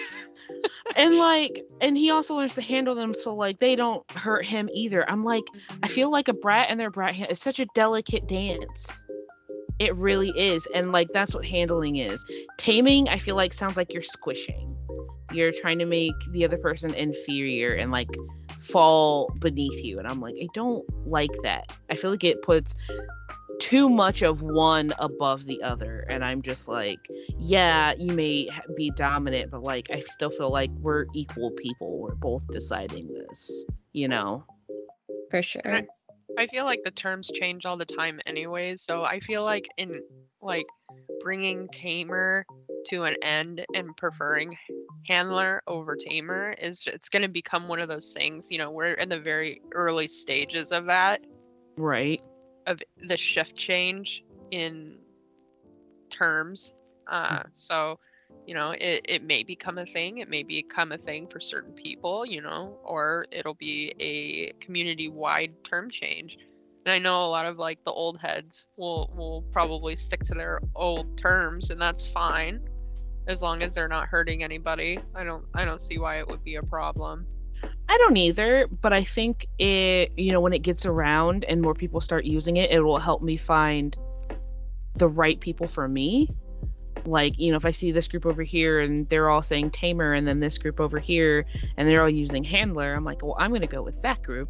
and 0.96 1.16
like 1.16 1.64
and 1.82 1.98
he 1.98 2.12
also 2.12 2.36
learns 2.36 2.56
to 2.56 2.62
handle 2.62 2.96
them 2.96 3.14
so 3.14 3.36
like 3.36 3.60
they 3.60 3.76
don't 3.76 4.10
hurt 4.12 4.46
him 4.46 4.70
either. 4.74 5.10
I'm 5.10 5.24
like 5.24 5.44
I 5.84 5.88
feel 5.88 6.10
like 6.10 6.28
a 6.28 6.34
brat 6.34 6.68
and 6.70 6.80
their 6.80 6.92
brat 6.92 7.14
hand 7.14 7.32
it's 7.32 7.44
such 7.44 7.60
a 7.60 7.66
delicate 7.76 8.28
dance. 8.28 9.04
It 9.80 9.96
really 9.96 10.32
is. 10.36 10.68
And 10.76 10.92
like 10.92 11.08
that's 11.14 11.34
what 11.34 11.46
handling 11.46 11.98
is. 11.98 12.24
Taming, 12.58 13.10
I 13.10 13.18
feel 13.18 13.36
like 13.36 13.54
sounds 13.54 13.78
like 13.78 13.94
you're 13.94 14.04
squishing. 14.04 14.76
You're 15.34 15.52
trying 15.52 15.80
to 15.80 15.86
make 15.86 16.14
the 16.32 16.46
other 16.46 16.58
person 16.58 16.94
inferior 16.94 17.74
and 17.74 17.92
like 17.92 18.10
fall 18.62 19.32
beneath 19.40 19.84
you. 19.84 20.00
And 20.00 20.08
I'm 20.08 20.22
like, 20.22 20.36
I 20.42 20.48
don't 20.54 20.86
like 21.08 21.32
that. 21.44 21.72
I 21.90 21.96
feel 21.96 22.12
like 22.12 22.24
it 22.24 22.42
puts 22.42 22.76
too 23.60 23.90
much 23.90 24.24
of 24.24 24.42
one 24.42 24.92
above 24.98 25.46
the 25.46 25.62
other 25.62 26.00
and 26.10 26.26
i'm 26.26 26.42
just 26.42 26.68
like 26.68 26.98
yeah 27.38 27.94
you 27.96 28.12
may 28.12 28.50
be 28.76 28.92
dominant 28.96 29.52
but 29.52 29.62
like 29.62 29.88
i 29.92 30.00
still 30.00 30.32
feel 30.32 30.52
like 30.52 30.72
we're 30.80 31.06
equal 31.14 31.52
people 31.52 32.00
we're 32.00 32.16
both 32.16 32.44
deciding 32.48 33.08
this 33.14 33.64
you 33.94 34.08
know 34.08 34.44
For 35.30 35.44
sure. 35.44 35.84
I 36.38 36.48
feel 36.48 36.66
like 36.66 36.84
the 36.84 36.92
terms 36.92 37.30
change 37.34 37.66
all 37.66 37.78
the 37.78 37.86
time 37.86 38.20
anyways, 38.26 38.82
so 38.82 39.04
I 39.04 39.20
feel 39.20 39.44
like 39.44 39.68
in 39.78 40.02
like 40.42 40.66
bringing 41.22 41.68
tamer 41.70 42.46
to 42.88 43.04
an 43.04 43.16
end 43.22 43.64
and 43.76 43.96
preferring 43.98 44.58
handler 45.08 45.62
over 45.68 45.96
tamer 45.96 46.54
is 46.60 46.88
it's 46.88 47.10
going 47.10 47.22
to 47.22 47.28
become 47.28 47.68
one 47.68 47.80
of 47.80 47.88
those 47.88 48.14
things, 48.14 48.50
you 48.52 48.58
know, 48.58 48.72
we're 48.72 48.94
in 48.94 49.10
the 49.10 49.20
very 49.20 49.62
early 49.74 50.08
stages 50.08 50.72
of 50.72 50.86
that 50.86 51.22
right 51.78 52.22
of 52.68 52.80
the 53.08 53.18
shift 53.18 53.56
change 53.56 54.24
in 54.52 55.00
terms. 56.10 56.74
Uh 57.08 57.44
so 57.54 58.00
you 58.48 58.56
know, 58.56 58.72
it, 58.72 59.06
it 59.08 59.24
may 59.24 59.44
become 59.44 59.78
a 59.78 59.86
thing. 59.86 60.18
It 60.18 60.30
may 60.30 60.44
become 60.44 60.92
a 60.92 60.98
thing 60.98 61.28
for 61.28 61.40
certain 61.40 61.74
people, 61.74 62.26
you 62.26 62.42
know, 62.42 62.78
or 62.84 63.26
it'll 63.32 63.54
be 63.54 63.94
a 64.00 64.52
community 64.64 65.10
wide 65.10 65.54
term 65.64 65.90
change. 65.90 66.38
And 66.86 66.94
I 66.94 67.00
know 67.00 67.26
a 67.26 67.30
lot 67.30 67.46
of 67.46 67.58
like 67.58 67.84
the 67.84 67.92
old 67.92 68.20
heads 68.20 68.68
will 68.78 69.14
will 69.16 69.44
probably 69.52 69.96
stick 69.96 70.22
to 70.26 70.34
their 70.34 70.60
old 70.76 71.22
terms 71.22 71.70
and 71.70 71.82
that's 71.82 72.04
fine 72.04 72.62
as 73.28 73.42
long 73.42 73.62
as 73.62 73.76
they're 73.76 73.88
not 73.88 74.08
hurting 74.08 74.44
anybody. 74.44 75.00
I 75.16 75.24
don't 75.24 75.46
I 75.54 75.66
don't 75.66 75.82
see 75.82 76.00
why 76.00 76.20
it 76.20 76.28
would 76.28 76.44
be 76.44 76.56
a 76.56 76.64
problem. 76.64 77.28
I 77.88 77.98
don't 77.98 78.18
either, 78.18 78.68
but 78.68 78.94
I 78.94 79.02
think 79.02 79.46
it, 79.60 80.14
you 80.18 80.32
know, 80.32 80.40
when 80.40 80.54
it 80.54 80.60
gets 80.60 80.86
around 80.86 81.44
and 81.44 81.62
more 81.62 81.76
people 81.76 82.02
start 82.02 82.26
using 82.26 82.58
it, 82.58 82.72
it 82.72 82.80
will 82.80 82.98
help 82.98 83.22
me 83.22 83.38
find 83.38 83.96
the 84.96 85.08
right 85.08 85.40
people 85.40 85.68
for 85.68 85.88
me. 85.88 86.30
Like, 87.06 87.38
you 87.38 87.52
know, 87.52 87.58
if 87.58 87.66
I 87.66 87.72
see 87.72 87.92
this 87.92 88.08
group 88.08 88.26
over 88.26 88.44
here 88.44 88.80
and 88.80 89.08
they're 89.10 89.30
all 89.30 89.42
saying 89.42 89.72
tamer 89.72 90.14
and 90.14 90.28
then 90.28 90.40
this 90.40 90.58
group 90.58 90.80
over 90.80 91.00
here 91.00 91.46
and 91.78 91.88
they're 91.88 92.02
all 92.02 92.10
using 92.10 92.44
handler, 92.44 92.94
I'm 92.94 93.04
like, 93.04 93.24
well, 93.24 93.36
I'm 93.38 93.54
to 93.54 93.68
go 93.68 93.82
with 93.84 94.02
that 94.04 94.24
group. 94.24 94.50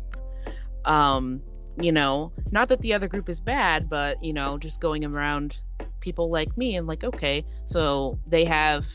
Um, 0.85 1.41
you 1.79 1.91
know, 1.91 2.31
not 2.51 2.69
that 2.69 2.81
the 2.81 2.93
other 2.93 3.07
group 3.07 3.29
is 3.29 3.39
bad, 3.39 3.89
but, 3.89 4.23
you 4.23 4.33
know, 4.33 4.57
just 4.57 4.81
going 4.81 5.05
around 5.05 5.57
people 5.99 6.29
like 6.29 6.57
me 6.57 6.75
and 6.75 6.87
like, 6.87 7.03
okay, 7.03 7.45
so 7.65 8.19
they 8.27 8.45
have 8.45 8.87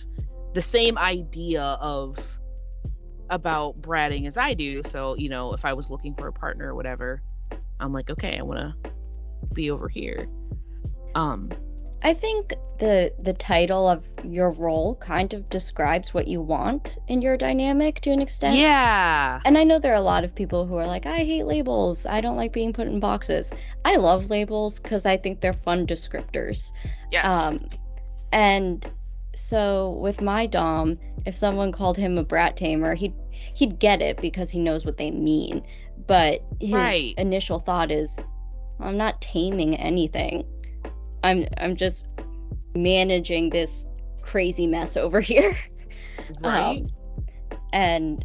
the 0.52 0.62
same 0.62 0.98
idea 0.98 1.62
of 1.62 2.16
about 3.30 3.80
bratting 3.80 4.26
as 4.26 4.36
I 4.36 4.54
do. 4.54 4.82
So, 4.84 5.16
you 5.16 5.28
know, 5.28 5.52
if 5.52 5.64
I 5.64 5.72
was 5.72 5.90
looking 5.90 6.14
for 6.14 6.28
a 6.28 6.32
partner 6.32 6.68
or 6.70 6.74
whatever, 6.74 7.22
I'm 7.80 7.92
like, 7.92 8.10
okay, 8.10 8.38
I 8.38 8.42
want 8.42 8.60
to 8.60 8.90
be 9.52 9.70
over 9.70 9.88
here. 9.88 10.28
Um, 11.14 11.50
I 12.06 12.14
think 12.14 12.54
the 12.78 13.12
the 13.20 13.32
title 13.32 13.88
of 13.88 14.04
your 14.22 14.50
role 14.52 14.94
kind 14.96 15.34
of 15.34 15.50
describes 15.50 16.14
what 16.14 16.28
you 16.28 16.40
want 16.40 16.98
in 17.08 17.20
your 17.20 17.36
dynamic 17.36 18.00
to 18.02 18.10
an 18.10 18.20
extent. 18.20 18.56
yeah. 18.58 19.40
And 19.44 19.58
I 19.58 19.64
know 19.64 19.78
there 19.80 19.92
are 19.92 19.96
a 19.96 20.10
lot 20.14 20.22
of 20.22 20.32
people 20.34 20.66
who 20.66 20.76
are 20.76 20.86
like, 20.86 21.04
I 21.06 21.24
hate 21.24 21.46
labels. 21.46 22.06
I 22.06 22.20
don't 22.20 22.36
like 22.36 22.52
being 22.52 22.72
put 22.72 22.86
in 22.86 23.00
boxes. 23.00 23.52
I 23.84 23.96
love 23.96 24.30
labels 24.30 24.78
because 24.78 25.04
I 25.04 25.16
think 25.16 25.40
they're 25.40 25.52
fun 25.52 25.86
descriptors. 25.86 26.72
Yes. 27.10 27.24
Um, 27.24 27.68
and 28.32 28.88
so 29.34 29.98
with 30.00 30.20
my 30.20 30.46
dom, 30.46 30.98
if 31.26 31.34
someone 31.36 31.72
called 31.72 31.96
him 31.96 32.18
a 32.18 32.24
brat 32.24 32.56
tamer, 32.56 32.94
he'd 32.94 33.14
he'd 33.54 33.80
get 33.80 34.00
it 34.00 34.20
because 34.20 34.48
he 34.50 34.60
knows 34.60 34.84
what 34.84 34.96
they 34.96 35.10
mean. 35.10 35.62
But 36.06 36.42
his 36.60 36.74
Right. 36.74 37.14
initial 37.18 37.58
thought 37.58 37.90
is, 37.90 38.16
I'm 38.78 38.96
not 38.96 39.20
taming 39.20 39.74
anything. 39.76 40.44
I'm 41.22 41.46
I'm 41.58 41.76
just 41.76 42.06
managing 42.74 43.50
this 43.50 43.86
crazy 44.22 44.66
mess 44.66 44.96
over 44.96 45.20
here. 45.32 45.56
Right. 46.40 46.80
Um, 46.80 46.88
and 47.72 48.24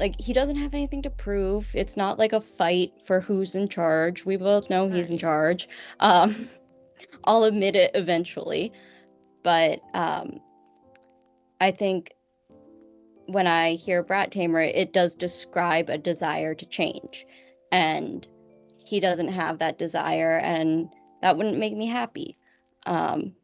like 0.00 0.20
he 0.20 0.32
doesn't 0.32 0.56
have 0.56 0.74
anything 0.74 1.02
to 1.02 1.10
prove. 1.10 1.70
It's 1.74 1.96
not 1.96 2.18
like 2.18 2.32
a 2.32 2.40
fight 2.40 2.92
for 3.06 3.20
who's 3.20 3.54
in 3.54 3.68
charge. 3.68 4.24
We 4.24 4.36
both 4.36 4.70
know 4.70 4.88
he's 4.88 5.10
in 5.10 5.18
charge. 5.18 5.68
Um 6.00 6.48
I'll 7.24 7.44
admit 7.44 7.76
it 7.76 7.92
eventually. 7.94 8.72
But 9.42 9.80
um 9.94 10.40
I 11.60 11.70
think 11.70 12.12
when 13.26 13.46
I 13.46 13.74
hear 13.74 14.02
Brat 14.02 14.30
Tamer, 14.32 14.60
it 14.60 14.92
does 14.92 15.14
describe 15.14 15.88
a 15.88 15.96
desire 15.96 16.54
to 16.54 16.66
change. 16.66 17.26
And 17.72 18.26
he 18.84 19.00
doesn't 19.00 19.28
have 19.28 19.58
that 19.60 19.78
desire 19.78 20.36
and 20.36 20.88
that 21.24 21.38
wouldn't 21.38 21.56
make 21.56 21.74
me 21.74 21.86
happy. 21.86 22.36
Um 22.84 23.34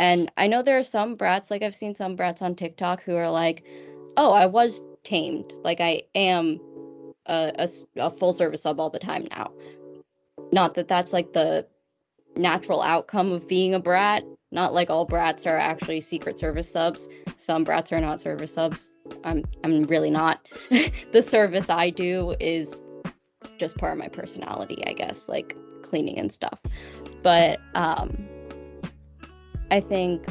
and 0.00 0.30
I 0.36 0.48
know 0.48 0.62
there 0.62 0.78
are 0.78 0.82
some 0.82 1.14
brats, 1.14 1.48
like 1.50 1.62
I've 1.62 1.76
seen 1.76 1.94
some 1.94 2.16
brats 2.16 2.42
on 2.42 2.56
TikTok 2.56 3.04
who 3.04 3.14
are 3.14 3.30
like, 3.30 3.64
oh, 4.16 4.32
I 4.32 4.46
was 4.46 4.82
tamed. 5.04 5.54
Like 5.62 5.80
I 5.80 6.02
am 6.14 6.60
a 7.26 8.10
full 8.10 8.32
service 8.32 8.62
sub 8.62 8.80
all 8.80 8.90
the 8.90 8.98
time 8.98 9.28
now. 9.30 9.52
Not 10.50 10.74
that 10.74 10.88
that's 10.88 11.12
like 11.12 11.32
the 11.32 11.66
natural 12.36 12.82
outcome 12.82 13.30
of 13.30 13.46
being 13.46 13.74
a 13.74 13.80
brat. 13.80 14.24
Not 14.50 14.74
like 14.74 14.90
all 14.90 15.04
brats 15.04 15.46
are 15.46 15.58
actually 15.58 16.00
secret 16.00 16.38
service 16.38 16.70
subs. 16.70 17.08
Some 17.36 17.62
brats 17.62 17.92
are 17.92 18.00
not 18.00 18.20
service 18.20 18.54
subs. 18.54 18.90
I'm 19.22 19.44
I'm 19.62 19.82
really 19.82 20.10
not. 20.10 20.48
the 21.12 21.22
service 21.22 21.70
I 21.70 21.90
do 21.90 22.34
is 22.40 22.82
just 23.56 23.76
part 23.78 23.92
of 23.92 23.98
my 23.98 24.08
personality, 24.08 24.82
I 24.86 24.94
guess, 24.94 25.28
like 25.28 25.54
cleaning 25.88 26.18
and 26.18 26.32
stuff. 26.32 26.60
But 27.22 27.60
um 27.74 28.28
I 29.70 29.80
think 29.80 30.26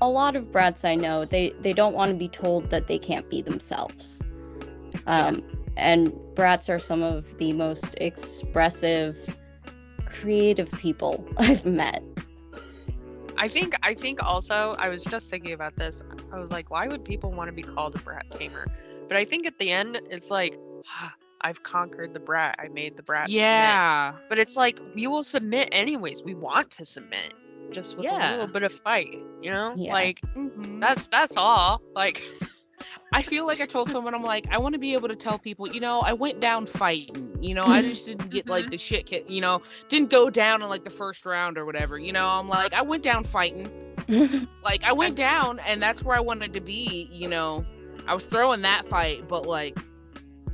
a 0.00 0.08
lot 0.08 0.36
of 0.36 0.52
brats 0.52 0.84
I 0.84 0.94
know, 0.94 1.24
they 1.24 1.52
they 1.60 1.72
don't 1.72 1.94
want 1.94 2.10
to 2.10 2.16
be 2.16 2.28
told 2.28 2.70
that 2.70 2.86
they 2.86 2.98
can't 2.98 3.28
be 3.30 3.42
themselves. 3.42 4.22
Um 5.06 5.42
and 5.76 6.12
brats 6.34 6.68
are 6.68 6.78
some 6.78 7.02
of 7.02 7.36
the 7.38 7.52
most 7.52 7.94
expressive 7.98 9.16
creative 10.04 10.70
people 10.72 11.26
I've 11.38 11.66
met. 11.66 12.02
I 13.38 13.48
think 13.48 13.74
I 13.82 13.94
think 13.94 14.22
also 14.22 14.74
I 14.78 14.88
was 14.88 15.04
just 15.04 15.28
thinking 15.30 15.52
about 15.52 15.76
this. 15.76 16.02
I 16.32 16.38
was 16.38 16.50
like, 16.50 16.70
why 16.70 16.88
would 16.88 17.04
people 17.04 17.30
want 17.32 17.48
to 17.48 17.52
be 17.52 17.62
called 17.62 17.94
a 17.94 17.98
brat 17.98 18.30
tamer? 18.30 18.66
But 19.08 19.18
I 19.18 19.24
think 19.24 19.46
at 19.46 19.58
the 19.58 19.70
end 19.70 20.00
it's 20.10 20.30
like, 20.30 20.58
"Ah, 20.88 21.14
I've 21.46 21.62
conquered 21.62 22.12
the 22.12 22.20
brat. 22.20 22.56
I 22.58 22.68
made 22.68 22.96
the 22.96 23.02
brat 23.02 23.28
submit." 23.28 23.36
yeah. 23.44 24.12
But 24.28 24.38
it's 24.38 24.56
like 24.56 24.80
we 24.94 25.06
will 25.06 25.24
submit 25.24 25.68
anyways. 25.72 26.22
We 26.24 26.34
want 26.34 26.70
to 26.72 26.84
submit, 26.84 27.34
just 27.70 27.96
with 27.96 28.06
a 28.06 28.30
little 28.32 28.46
bit 28.48 28.62
of 28.64 28.72
fight. 28.72 29.18
You 29.42 29.50
know, 29.52 29.74
Yeah. 29.76 29.92
like 29.92 30.20
Mhm. 30.36 30.80
that's 30.80 31.06
that's 31.08 31.36
all. 31.36 31.80
Like, 31.94 32.22
I 33.12 33.22
feel 33.22 33.46
like 33.46 33.60
I 33.60 33.66
told 33.66 33.90
someone, 33.90 34.14
I'm 34.14 34.22
like, 34.22 34.46
I 34.50 34.58
want 34.58 34.72
to 34.74 34.78
be 34.78 34.92
able 34.94 35.08
to 35.08 35.16
tell 35.16 35.38
people, 35.38 35.72
you 35.72 35.80
know, 35.80 36.00
I 36.00 36.12
went 36.12 36.40
down 36.40 36.66
fighting. 36.66 37.38
You 37.40 37.54
know, 37.54 37.64
I 37.64 37.80
just 37.82 38.06
didn't 38.06 38.30
get 38.30 38.48
like 38.48 38.70
the 38.70 38.78
shit 38.78 39.06
kit, 39.06 39.30
you 39.30 39.40
know, 39.40 39.62
didn't 39.88 40.10
go 40.10 40.28
down 40.30 40.62
in 40.62 40.68
like 40.68 40.84
the 40.84 40.90
first 40.90 41.24
round 41.24 41.56
or 41.58 41.64
whatever. 41.64 41.98
You 41.98 42.12
know, 42.12 42.26
I'm 42.26 42.48
like, 42.48 42.74
I 42.74 42.82
went 42.82 43.02
down 43.02 43.24
fighting. 43.24 43.70
Like, 44.62 44.84
I 44.84 44.92
went 44.92 45.16
down 45.16 45.58
and 45.60 45.80
that's 45.82 46.02
where 46.02 46.16
I 46.16 46.20
wanted 46.20 46.52
to 46.54 46.60
be. 46.60 47.08
You 47.12 47.28
know, 47.28 47.64
I 48.06 48.14
was 48.14 48.24
throwing 48.24 48.62
that 48.62 48.88
fight, 48.88 49.26
but 49.28 49.46
like, 49.46 49.76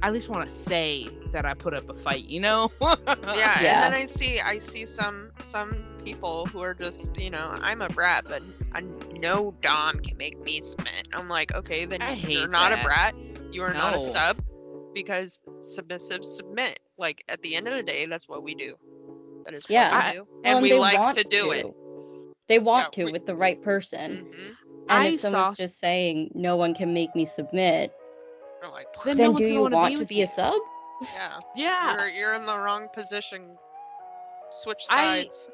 I 0.03 0.09
at 0.09 0.13
least 0.13 0.29
want 0.29 0.47
to 0.49 0.53
say 0.53 1.09
that 1.31 1.45
I 1.45 1.55
put 1.55 1.75
up 1.75 1.89
a 1.89 1.95
fight, 1.95 2.25
you 2.29 2.41
know? 2.41 2.71
yeah, 2.81 2.97
Yeah. 3.37 3.85
And 3.85 3.95
then 3.95 3.95
I 3.95 4.05
see 4.07 4.41
I 4.41 4.59
see 4.59 4.85
some 4.85 5.31
some 5.43 5.85
people 6.05 6.47
who 6.47 6.61
are 6.61 6.75
just 6.75 7.17
you 7.19 7.31
know 7.31 7.57
I'm 7.63 7.81
a 7.83 7.89
brat, 7.89 8.25
but 8.29 8.43
I 8.75 8.81
no 9.13 9.55
dom 9.63 10.01
can 10.01 10.17
make 10.17 10.39
me 10.41 10.61
submit. 10.61 11.07
I'm 11.15 11.29
like, 11.29 11.55
okay, 11.55 11.85
then 11.85 12.03
I 12.03 12.15
you're 12.15 12.49
not 12.49 12.71
that. 12.71 12.81
a 12.81 12.83
brat. 12.85 13.15
You 13.53 13.63
are 13.63 13.73
not 13.75 13.95
a 13.95 14.01
sub 14.01 14.39
because 14.95 15.41
submissive 15.61 16.25
submit. 16.25 16.81
Like 16.99 17.23
at 17.29 17.41
the 17.43 17.55
end 17.55 17.69
of 17.69 17.75
the 17.75 17.83
day, 17.83 18.05
that's 18.07 18.29
what 18.29 18.43
we 18.43 18.55
do. 18.55 18.75
That 19.45 19.55
is 19.55 19.65
Yeah. 19.69 19.91
what 19.97 20.05
we 20.07 20.13
do, 20.19 20.27
Well, 20.45 20.57
and 20.57 20.63
we 20.63 20.73
like 20.75 21.15
to 21.17 21.25
do 21.25 21.53
it. 21.53 21.67
They 22.49 22.59
want 22.59 22.87
Yeah, 22.87 22.91
to 22.91 23.05
we- 23.07 23.13
with 23.13 23.27
the 23.27 23.37
right 23.37 23.61
person. 23.63 24.27
Mhm. 24.33 24.57
And 24.89 25.05
I 25.05 25.07
if 25.07 25.21
someone's 25.21 25.57
saw- 25.57 25.63
just 25.65 25.79
saying 25.79 26.33
no 26.35 26.57
one 26.57 26.75
can 26.75 26.93
make 26.93 27.15
me 27.15 27.25
submit, 27.25 27.93
We're 28.63 28.71
like, 28.71 28.87
Then 29.05 29.17
then 29.17 29.33
one's 29.33 29.47
do 29.47 29.53
you 29.53 29.61
wanna 29.63 29.77
want 29.77 29.95
be 29.97 30.03
to 30.03 30.07
be 30.07 30.23
a 30.23 30.27
sub? 30.27 30.55
yeah, 31.15 31.41
yeah. 31.57 31.97
you're 31.97 32.09
you're 32.09 32.35
in 32.35 32.47
the 32.47 32.57
wrong 32.57 32.89
position. 32.95 33.59
Switch 34.51 34.85
I- 34.91 35.23
sides. 35.23 35.51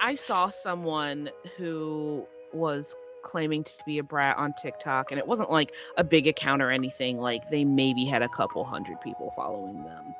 I 0.00 0.14
saw 0.14 0.48
someone 0.48 1.28
who 1.58 2.26
was 2.54 2.96
claiming 3.22 3.62
to 3.62 3.72
be 3.86 3.98
a 3.98 4.02
brat 4.02 4.36
on 4.38 4.54
TikTok, 4.54 5.12
and 5.12 5.18
it 5.18 5.26
wasn't 5.26 5.50
like 5.50 5.72
a 5.96 6.04
big 6.04 6.26
account 6.26 6.62
or 6.62 6.70
anything. 6.70 7.18
Like 7.18 7.48
they 7.50 7.64
maybe 7.64 8.04
had 8.04 8.22
a 8.22 8.28
couple 8.28 8.64
hundred 8.64 9.00
people 9.00 9.32
following 9.36 9.84
them. 9.84 10.14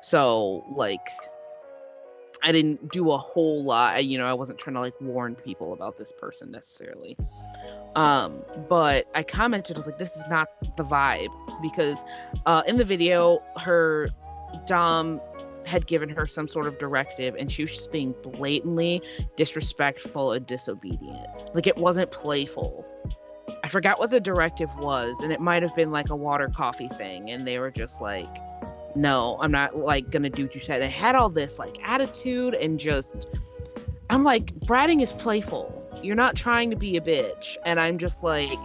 So 0.00 0.64
like, 0.70 1.10
I 2.42 2.52
didn't 2.52 2.92
do 2.92 3.10
a 3.10 3.18
whole 3.18 3.62
lot. 3.64 4.04
You 4.04 4.18
know, 4.18 4.26
I 4.26 4.34
wasn't 4.34 4.58
trying 4.58 4.74
to 4.74 4.80
like 4.80 4.94
warn 5.00 5.34
people 5.34 5.72
about 5.72 5.98
this 5.98 6.12
person 6.12 6.50
necessarily. 6.50 7.16
Um, 7.94 8.42
but 8.68 9.06
I 9.14 9.22
commented, 9.22 9.76
I 9.76 9.78
was 9.78 9.86
like, 9.86 9.98
this 9.98 10.16
is 10.16 10.24
not 10.28 10.48
the 10.76 10.84
vibe 10.84 11.28
because 11.62 12.04
uh, 12.46 12.62
in 12.66 12.76
the 12.76 12.84
video, 12.84 13.42
her 13.56 14.10
Dom 14.66 15.20
had 15.66 15.86
given 15.86 16.08
her 16.08 16.26
some 16.26 16.48
sort 16.48 16.66
of 16.66 16.78
directive 16.78 17.34
and 17.34 17.50
she 17.50 17.62
was 17.62 17.72
just 17.72 17.92
being 17.92 18.14
blatantly 18.22 19.02
disrespectful 19.36 20.32
and 20.32 20.46
disobedient. 20.46 21.26
Like 21.54 21.66
it 21.66 21.76
wasn't 21.76 22.10
playful. 22.10 22.86
I 23.64 23.68
forgot 23.68 23.98
what 23.98 24.10
the 24.10 24.20
directive 24.20 24.74
was, 24.78 25.20
and 25.20 25.32
it 25.32 25.40
might 25.40 25.62
have 25.62 25.74
been 25.74 25.90
like 25.90 26.10
a 26.10 26.16
water 26.16 26.48
coffee 26.54 26.88
thing, 26.96 27.30
and 27.30 27.46
they 27.46 27.58
were 27.58 27.70
just 27.70 28.00
like, 28.00 28.28
No, 28.94 29.38
I'm 29.40 29.52
not 29.52 29.76
like 29.76 30.10
gonna 30.10 30.30
do 30.30 30.44
what 30.44 30.54
you 30.54 30.60
said. 30.60 30.82
I 30.82 30.86
had 30.86 31.14
all 31.14 31.28
this 31.30 31.58
like 31.58 31.78
attitude 31.84 32.54
and 32.54 32.78
just 32.78 33.26
I'm 34.10 34.24
like, 34.24 34.54
bratting 34.60 35.02
is 35.02 35.12
playful. 35.12 35.74
You're 36.02 36.16
not 36.16 36.34
trying 36.34 36.70
to 36.70 36.76
be 36.76 36.96
a 36.96 37.00
bitch. 37.00 37.56
And 37.64 37.78
I'm 37.78 37.98
just 37.98 38.22
like 38.22 38.58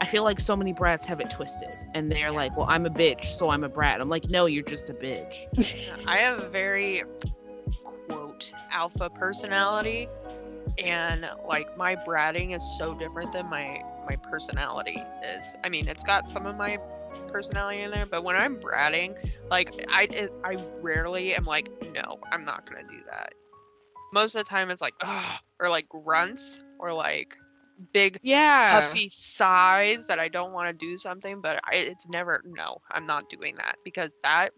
I 0.00 0.06
feel 0.06 0.24
like 0.24 0.40
so 0.40 0.56
many 0.56 0.72
brats 0.72 1.04
have 1.04 1.20
it 1.20 1.28
twisted, 1.28 1.76
and 1.92 2.10
they're 2.10 2.32
like, 2.32 2.56
"Well, 2.56 2.66
I'm 2.68 2.86
a 2.86 2.90
bitch, 2.90 3.24
so 3.24 3.50
I'm 3.50 3.64
a 3.64 3.68
brat." 3.68 4.00
I'm 4.00 4.08
like, 4.08 4.30
"No, 4.30 4.46
you're 4.46 4.64
just 4.64 4.88
a 4.88 4.94
bitch." 4.94 6.02
I 6.08 6.16
have 6.18 6.38
a 6.38 6.48
very 6.48 7.02
quote 8.08 8.50
alpha 8.70 9.10
personality, 9.10 10.08
and 10.82 11.28
like 11.46 11.76
my 11.76 11.96
bratting 11.96 12.56
is 12.56 12.78
so 12.78 12.94
different 12.94 13.32
than 13.32 13.50
my 13.50 13.82
my 14.08 14.16
personality 14.16 15.02
is. 15.36 15.54
I 15.62 15.68
mean, 15.68 15.86
it's 15.86 16.02
got 16.02 16.26
some 16.26 16.46
of 16.46 16.56
my 16.56 16.78
personality 17.28 17.82
in 17.82 17.90
there, 17.90 18.06
but 18.06 18.24
when 18.24 18.36
I'm 18.36 18.56
bratting, 18.56 19.18
like 19.50 19.70
I 19.88 20.08
it, 20.12 20.30
I 20.44 20.56
rarely 20.82 21.34
am 21.34 21.44
like, 21.44 21.68
"No, 21.94 22.18
I'm 22.32 22.44
not 22.44 22.66
gonna 22.66 22.82
do 22.84 23.02
that." 23.10 23.32
Most 24.12 24.34
of 24.34 24.44
the 24.44 24.48
time, 24.48 24.70
it's 24.70 24.82
like, 24.82 24.94
"Ugh," 25.02 25.40
or 25.60 25.68
like 25.68 25.88
grunts, 25.88 26.60
or 26.78 26.92
like 26.92 27.36
big 27.92 28.20
Yeah. 28.22 28.70
puffy 28.70 29.08
sighs 29.10 30.06
that 30.06 30.18
I 30.18 30.28
don't 30.28 30.52
want 30.52 30.68
to 30.68 30.86
do 30.86 30.98
something, 30.98 31.40
but 31.40 31.60
I, 31.64 31.76
it's 31.76 32.08
never 32.08 32.42
no, 32.44 32.78
I'm 32.90 33.06
not 33.06 33.28
doing 33.30 33.56
that 33.56 33.78
because 33.84 34.18
that 34.22 34.52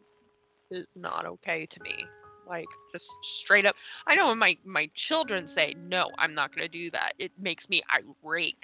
is 0.71 0.97
not 0.97 1.27
okay 1.27 1.67
to 1.67 1.81
me. 1.83 2.07
Like 2.47 2.69
just 2.93 3.09
straight 3.23 3.67
up. 3.67 3.77
I 4.07 4.15
know 4.17 4.29
when 4.29 4.39
my 4.39 4.57
my 4.65 4.91
children 4.95 5.47
say 5.47 5.75
no, 5.79 6.11
I'm 6.19 6.35
not 6.35 6.55
going 6.55 6.67
to 6.67 6.73
do 6.73 6.91
that. 6.91 7.15
It 7.19 7.33
makes 7.39 7.69
me 7.69 7.83
irate. 7.93 8.57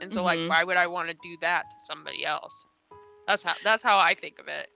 And 0.00 0.12
so 0.12 0.22
Mhm. 0.22 0.24
like 0.24 0.40
why 0.48 0.64
would 0.64 0.76
I 0.76 0.86
want 0.86 1.08
to 1.08 1.14
do 1.14 1.36
that 1.42 1.62
to 1.70 1.76
somebody 1.80 2.24
else? 2.24 2.54
That's 3.26 3.42
how 3.42 3.54
that's 3.64 3.82
how 3.82 3.98
I 3.98 4.14
think 4.14 4.38
of 4.38 4.48
it. 4.48 4.68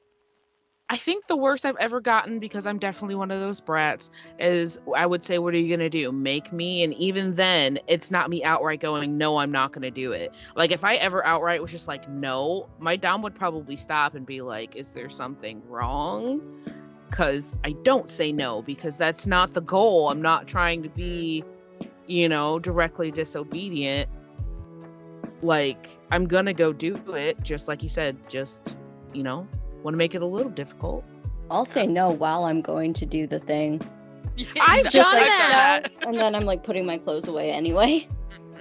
I 0.90 0.96
think 0.96 1.27
the 1.27 1.37
worst 1.37 1.66
I've 1.66 1.77
ever 1.77 2.01
gotten 2.01 2.38
because 2.38 2.66
I'm 2.66 2.79
definitely 2.79 3.14
one 3.14 3.31
of 3.31 3.40
those 3.40 3.61
brats 3.61 4.11
is 4.38 4.79
I 4.96 5.05
would 5.05 5.22
say, 5.22 5.38
"What 5.38 5.53
are 5.53 5.59
you 5.59 5.77
gonna 5.77 5.90
do? 5.90 6.11
Make 6.11 6.51
me?" 6.51 6.83
And 6.83 6.94
even 6.94 7.35
then, 7.35 7.79
it's 7.87 8.11
not 8.11 8.31
me 8.31 8.42
outright 8.42 8.81
going, 8.81 9.18
"No, 9.18 9.37
I'm 9.37 9.53
not 9.53 9.72
gonna 9.72 9.90
do 9.90 10.12
it." 10.12 10.35
Like 10.57 10.70
if 10.70 10.85
I 10.85 10.94
ever 10.94 11.24
outright 11.27 11.61
was 11.61 11.70
just 11.70 11.88
like, 11.88 12.09
"No," 12.09 12.68
my 12.79 12.96
dom 12.96 13.20
would 13.20 13.35
probably 13.35 13.77
stop 13.77 14.14
and 14.14 14.24
be 14.24 14.40
like, 14.40 14.77
"Is 14.77 14.94
there 14.94 15.11
something 15.11 15.62
wrong?" 15.68 16.40
Because 17.11 17.55
I 17.64 17.72
don't 17.72 18.11
say 18.11 18.33
no 18.33 18.62
because 18.62 18.96
that's 18.96 19.27
not 19.27 19.53
the 19.53 19.62
goal. 19.62 20.09
I'm 20.09 20.22
not 20.22 20.48
trying 20.48 20.83
to 20.85 20.88
be, 20.88 21.44
you 22.07 22.31
know, 22.31 22.59
directly 22.59 23.11
disobedient. 23.11 24.09
Like 25.42 25.87
I'm 26.11 26.27
gonna 26.27 26.55
go 26.55 26.72
do 26.72 26.96
it, 27.12 27.42
just 27.42 27.68
like 27.68 27.83
you 27.83 27.90
said, 27.90 28.16
just 28.27 28.74
you 29.12 29.22
know, 29.22 29.46
want 29.82 29.94
to 29.94 29.98
make 29.98 30.14
it 30.14 30.22
a 30.22 30.26
little 30.26 30.50
difficult. 30.50 31.04
I'll 31.50 31.64
say 31.64 31.86
no 31.86 32.10
while 32.10 32.44
I'm 32.44 32.60
going 32.60 32.92
to 32.94 33.06
do 33.06 33.26
the 33.26 33.38
thing. 33.38 33.80
I've 34.60 34.86
I've 34.86 34.92
done 34.92 35.14
that. 35.14 35.88
And 36.06 36.18
then 36.18 36.34
I'm 36.34 36.44
like 36.44 36.62
putting 36.64 36.86
my 36.86 36.98
clothes 36.98 37.26
away 37.26 37.50
anyway. 37.50 38.08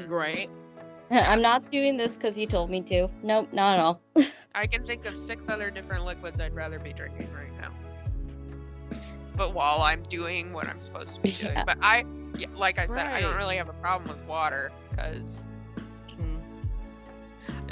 Right. 0.08 0.50
I'm 1.12 1.42
not 1.42 1.70
doing 1.72 1.98
this 1.98 2.16
because 2.16 2.38
you 2.38 2.46
told 2.48 2.70
me 2.70 2.82
to. 2.82 3.10
Nope, 3.24 3.50
not 3.54 3.78
at 3.78 3.80
all. 3.80 4.02
I 4.56 4.68
can 4.68 4.86
think 4.86 5.06
of 5.06 5.18
six 5.18 5.48
other 5.50 5.70
different 5.70 6.04
liquids 6.06 6.40
I'd 6.42 6.54
rather 6.56 6.80
be 6.80 6.94
drinking 6.94 7.30
right 7.34 7.54
now. 7.62 7.72
But 9.36 9.54
while 9.54 9.82
I'm 9.82 10.04
doing 10.04 10.52
what 10.52 10.68
I'm 10.68 10.82
supposed 10.82 11.16
to 11.16 11.22
be 11.22 11.32
doing, 11.32 11.54
Yeah. 11.54 11.64
but 11.64 11.78
I, 11.80 12.06
like 12.56 12.80
I 12.80 12.88
said, 12.88 13.08
I 13.08 13.22
don't 13.22 13.38
really 13.38 13.56
have 13.58 13.70
a 13.70 13.74
problem 13.74 14.10
with 14.10 14.26
water 14.28 14.72
because 14.90 15.16
it's 15.16 15.44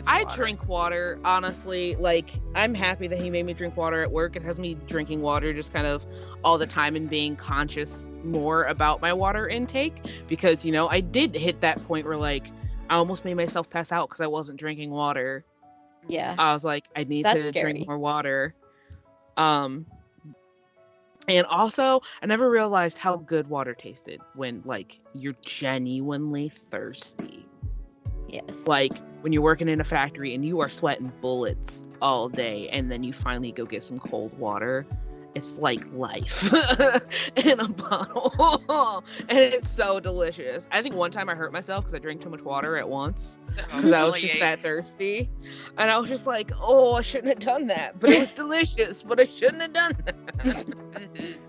I 0.07 0.23
water. 0.23 0.35
drink 0.35 0.67
water, 0.67 1.19
honestly. 1.23 1.95
Like, 1.95 2.29
I'm 2.53 2.73
happy 2.73 3.07
that 3.07 3.19
he 3.19 3.29
made 3.29 3.45
me 3.45 3.53
drink 3.53 3.75
water 3.75 4.01
at 4.01 4.11
work. 4.11 4.35
It 4.35 4.43
has 4.43 4.59
me 4.59 4.75
drinking 4.87 5.21
water 5.21 5.53
just 5.53 5.73
kind 5.73 5.87
of 5.87 6.05
all 6.43 6.57
the 6.57 6.67
time 6.67 6.95
and 6.95 7.09
being 7.09 7.35
conscious 7.35 8.11
more 8.23 8.63
about 8.65 9.01
my 9.01 9.13
water 9.13 9.47
intake 9.47 9.95
because, 10.27 10.65
you 10.65 10.71
know, 10.71 10.87
I 10.87 11.01
did 11.01 11.35
hit 11.35 11.61
that 11.61 11.85
point 11.87 12.05
where, 12.05 12.17
like, 12.17 12.47
I 12.89 12.95
almost 12.95 13.25
made 13.25 13.35
myself 13.35 13.69
pass 13.69 13.91
out 13.91 14.09
because 14.09 14.21
I 14.21 14.27
wasn't 14.27 14.59
drinking 14.59 14.91
water. 14.91 15.43
Yeah. 16.07 16.35
I 16.37 16.53
was 16.53 16.63
like, 16.63 16.85
I 16.95 17.03
need 17.03 17.25
That's 17.25 17.37
to 17.37 17.43
scary. 17.43 17.73
drink 17.73 17.87
more 17.87 17.97
water. 17.97 18.53
Um, 19.37 19.85
and 21.27 21.45
also, 21.47 22.01
I 22.21 22.27
never 22.27 22.49
realized 22.49 22.97
how 22.99 23.17
good 23.17 23.49
water 23.49 23.73
tasted 23.73 24.21
when, 24.35 24.61
like, 24.65 24.99
you're 25.13 25.35
genuinely 25.41 26.49
thirsty. 26.49 27.47
Yes. 28.35 28.67
Like 28.67 28.97
when 29.21 29.33
you're 29.33 29.41
working 29.41 29.67
in 29.67 29.79
a 29.81 29.83
factory 29.83 30.33
and 30.35 30.45
you 30.45 30.59
are 30.59 30.69
sweating 30.69 31.11
bullets 31.21 31.87
all 32.01 32.29
day, 32.29 32.67
and 32.69 32.91
then 32.91 33.03
you 33.03 33.13
finally 33.13 33.51
go 33.51 33.65
get 33.65 33.83
some 33.83 33.99
cold 33.99 34.37
water. 34.37 34.85
It's 35.35 35.59
like 35.59 35.83
life 35.91 36.53
in 37.43 37.59
a 37.59 37.67
bottle, 37.67 39.03
and 39.27 39.37
it's 39.37 39.69
so 39.69 39.99
delicious. 39.99 40.67
I 40.71 40.81
think 40.81 40.95
one 40.95 41.11
time 41.11 41.29
I 41.29 41.35
hurt 41.35 41.51
myself 41.51 41.83
because 41.83 41.93
I 41.93 41.99
drank 41.99 42.21
too 42.21 42.29
much 42.29 42.41
water 42.41 42.77
at 42.77 42.87
once 42.87 43.37
because 43.75 43.91
I 43.91 44.03
was 44.05 44.19
just 44.19 44.39
that 44.39 44.61
thirsty, 44.61 45.29
and 45.77 45.91
I 45.91 45.97
was 45.97 46.09
just 46.09 46.25
like, 46.25 46.51
"Oh, 46.59 46.93
I 46.93 47.01
shouldn't 47.01 47.27
have 47.29 47.39
done 47.39 47.67
that," 47.67 47.99
but 47.99 48.11
it 48.11 48.17
was 48.17 48.31
delicious. 48.31 49.03
But 49.03 49.19
I 49.19 49.25
shouldn't 49.25 49.61
have 49.61 49.73
done 49.73 49.93
that. 50.05 50.65
Mhm. 50.95 51.39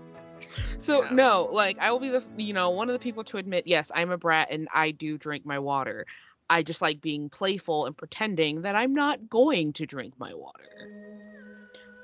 So 0.77 1.03
Yeah. 1.03 1.09
no, 1.11 1.49
like 1.51 1.77
I 1.79 1.91
will 1.91 1.99
be 1.99 2.09
the 2.09 2.25
you 2.37 2.53
know 2.53 2.71
one 2.71 2.89
of 2.89 2.93
the 2.93 2.99
people 2.99 3.23
to 3.25 3.37
admit 3.37 3.67
yes 3.67 3.91
I'm 3.93 4.11
a 4.11 4.17
brat 4.17 4.49
and 4.51 4.67
I 4.73 4.91
do 4.91 5.17
drink 5.17 5.45
my 5.45 5.59
water. 5.59 6.05
I 6.49 6.63
just 6.63 6.81
like 6.81 7.01
being 7.01 7.29
playful 7.29 7.85
and 7.85 7.97
pretending 7.97 8.61
that 8.61 8.75
I'm 8.75 8.93
not 8.93 9.29
going 9.29 9.73
to 9.73 9.85
drink 9.85 10.13
my 10.17 10.33
water. 10.33 10.89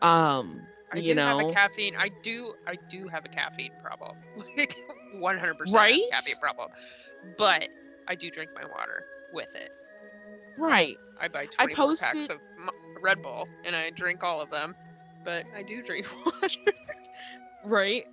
Um, 0.02 0.62
I 0.94 0.98
you 0.98 1.14
do 1.14 1.16
know, 1.16 1.38
have 1.40 1.50
a 1.50 1.54
caffeine. 1.54 1.96
I 1.98 2.10
do. 2.24 2.54
I 2.68 2.74
do 2.92 3.08
have 3.08 3.26
a 3.26 3.30
caffeine 3.30 3.72
problem. 3.82 4.12
Like 4.58 4.76
100% 5.40 5.74
Right? 5.74 6.02
caffeine 6.12 6.36
problem. 6.42 6.70
But 7.38 7.70
I 8.08 8.16
do 8.16 8.30
drink 8.32 8.50
my 8.56 8.64
water 8.66 9.06
with 9.32 9.56
it. 9.56 9.70
right? 10.58 10.98
I 11.22 11.28
buy 11.28 11.48
I 11.60 11.66
24 11.68 11.96
packs 11.98 12.30
of 12.30 12.38
Red 13.02 13.22
Bull 13.22 13.48
and 13.66 13.76
I 13.76 13.92
drink 13.92 14.24
all 14.24 14.42
of 14.42 14.50
them. 14.50 14.76
But 15.24 15.46
I 15.56 15.62
do 15.64 15.82
drink 15.84 16.08
water. 16.26 16.50
Right. 17.64 18.04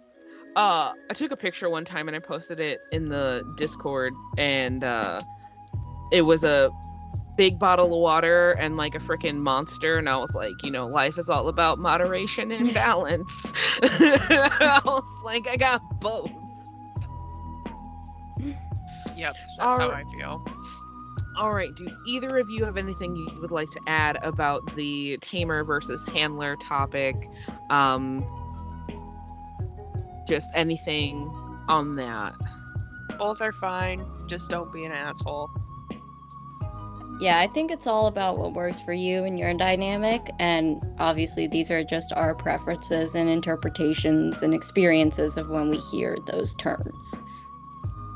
Uh, 0.54 0.92
I 1.08 1.14
took 1.14 1.32
a 1.32 1.36
picture 1.36 1.68
one 1.70 1.84
time 1.84 2.06
and 2.08 2.16
I 2.16 2.20
posted 2.20 2.60
it 2.60 2.78
in 2.92 3.08
the 3.08 3.42
Discord, 3.56 4.12
and 4.36 4.84
uh, 4.84 5.20
it 6.10 6.22
was 6.22 6.44
a 6.44 6.70
big 7.36 7.58
bottle 7.58 7.94
of 7.94 8.00
water 8.00 8.52
and 8.52 8.76
like 8.76 8.94
a 8.94 8.98
freaking 8.98 9.36
monster, 9.36 9.96
and 9.96 10.08
I 10.08 10.16
was 10.18 10.34
like, 10.34 10.62
you 10.62 10.70
know, 10.70 10.86
life 10.86 11.18
is 11.18 11.30
all 11.30 11.48
about 11.48 11.78
moderation 11.78 12.52
and 12.52 12.74
balance. 12.74 13.52
I 13.82 14.80
was 14.84 15.08
like, 15.24 15.48
I 15.48 15.56
got 15.56 15.82
both. 16.00 16.30
yep, 19.16 19.34
that's 19.34 19.56
how 19.58 19.80
Alright. 19.80 20.06
I 20.06 20.10
feel. 20.10 20.44
All 21.38 21.54
right. 21.54 21.74
Do 21.74 21.88
either 22.04 22.36
of 22.36 22.50
you 22.50 22.64
have 22.66 22.76
anything 22.76 23.16
you 23.16 23.28
would 23.40 23.50
like 23.50 23.70
to 23.70 23.80
add 23.86 24.18
about 24.22 24.74
the 24.76 25.16
tamer 25.22 25.64
versus 25.64 26.04
handler 26.04 26.56
topic? 26.56 27.16
Um, 27.70 28.26
just 30.28 30.50
anything 30.54 31.30
on 31.68 31.96
that? 31.96 32.34
Both 33.18 33.40
are 33.40 33.52
fine. 33.52 34.04
Just 34.26 34.50
don't 34.50 34.70
be 34.70 34.84
an 34.84 34.92
asshole. 34.92 35.50
Yeah, 37.20 37.38
I 37.38 37.48
think 37.48 37.70
it's 37.70 37.86
all 37.86 38.06
about 38.06 38.38
what 38.38 38.54
works 38.54 38.80
for 38.80 38.94
you 38.94 39.24
and 39.24 39.38
your 39.38 39.52
dynamic. 39.52 40.30
And 40.38 40.80
obviously, 40.98 41.46
these 41.46 41.70
are 41.70 41.84
just 41.84 42.14
our 42.14 42.34
preferences 42.34 43.14
and 43.14 43.28
interpretations 43.28 44.42
and 44.42 44.54
experiences 44.54 45.36
of 45.36 45.50
when 45.50 45.68
we 45.68 45.76
hear 45.76 46.16
those 46.24 46.54
terms. 46.54 47.22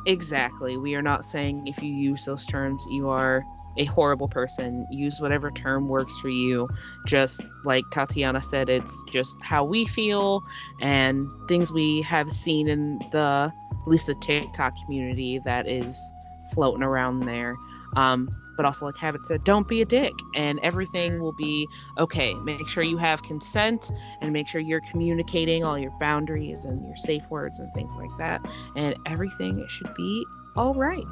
Exactly. 0.07 0.79
We 0.79 0.95
are 0.95 1.03
not 1.03 1.27
saying 1.27 1.67
if 1.67 1.83
you 1.83 1.93
use 1.93 2.25
those 2.25 2.47
terms, 2.47 2.83
you 2.89 3.11
are 3.11 3.45
a 3.77 3.85
horrible 3.85 4.29
person. 4.29 4.87
Use 4.91 5.21
whatever 5.21 5.51
term 5.51 5.87
works 5.87 6.19
for 6.21 6.31
you. 6.31 6.67
Just 7.07 7.43
like 7.63 7.85
Tatiana 7.91 8.41
said, 8.41 8.71
it's 8.71 9.05
just 9.11 9.37
how 9.43 9.65
we 9.65 9.85
feel 9.85 10.43
and 10.81 11.29
things 11.47 11.71
we 11.71 12.01
have 12.03 12.33
seen 12.33 12.69
in 12.69 13.01
the, 13.13 13.53
at 13.71 13.87
least 13.89 14.07
the 14.07 14.15
TikTok 14.15 14.75
community 14.83 15.41
that 15.45 15.69
is 15.69 15.95
floating 16.55 16.83
around 16.83 17.27
there. 17.27 17.57
Um, 17.97 18.35
but 18.57 18.67
also, 18.67 18.87
like 18.87 18.97
Havoc 18.97 19.27
said, 19.27 19.45
don't 19.45 19.69
be 19.69 19.83
a 19.83 19.85
dick 19.85 20.15
and 20.35 20.59
everything 20.61 21.21
will 21.21 21.33
be 21.33 21.69
okay. 21.99 22.35
Make 22.35 22.69
sure 22.69 22.83
you 22.83 22.97
have 22.99 23.23
consent 23.23 23.91
and 24.21 24.33
make 24.33 24.49
sure 24.49 24.61
you're 24.61 24.81
communicating 24.81 25.65
all 25.65 25.79
your 25.79 25.93
boundaries 26.01 26.65
and 26.65 26.85
your 26.87 26.97
safe 26.97 27.29
words 27.31 27.61
and 27.61 27.73
things 27.75 27.95
like 27.97 28.17
that 28.19 28.45
and 28.77 28.95
everything 29.07 29.65
should 29.69 29.95
be 29.95 30.25
all 30.57 30.75
right. 30.75 31.05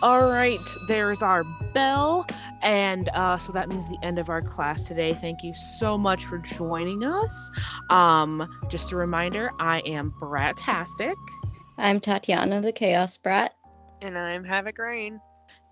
All 0.00 0.30
right, 0.30 0.60
there's 0.86 1.22
our 1.22 1.42
bell, 1.74 2.24
And 2.62 3.08
uh, 3.14 3.36
so 3.36 3.52
that 3.52 3.68
means 3.68 3.88
the 3.88 3.98
end 4.02 4.18
of 4.18 4.28
our 4.28 4.42
class 4.42 4.86
today. 4.86 5.12
Thank 5.12 5.42
you 5.42 5.54
so 5.54 5.98
much 5.98 6.24
for 6.24 6.38
joining 6.38 7.04
us. 7.04 7.50
Um, 7.90 8.48
just 8.68 8.92
a 8.92 8.96
reminder, 8.96 9.50
I 9.58 9.80
am 9.80 10.14
Bratastic. 10.20 11.16
I'm 11.76 11.98
Tatiana 12.00 12.60
the 12.60 12.72
Chaos 12.72 13.16
Brat. 13.16 13.54
And 14.00 14.16
I'm 14.16 14.44
Havoc 14.44 14.78
Rain. 14.78 15.20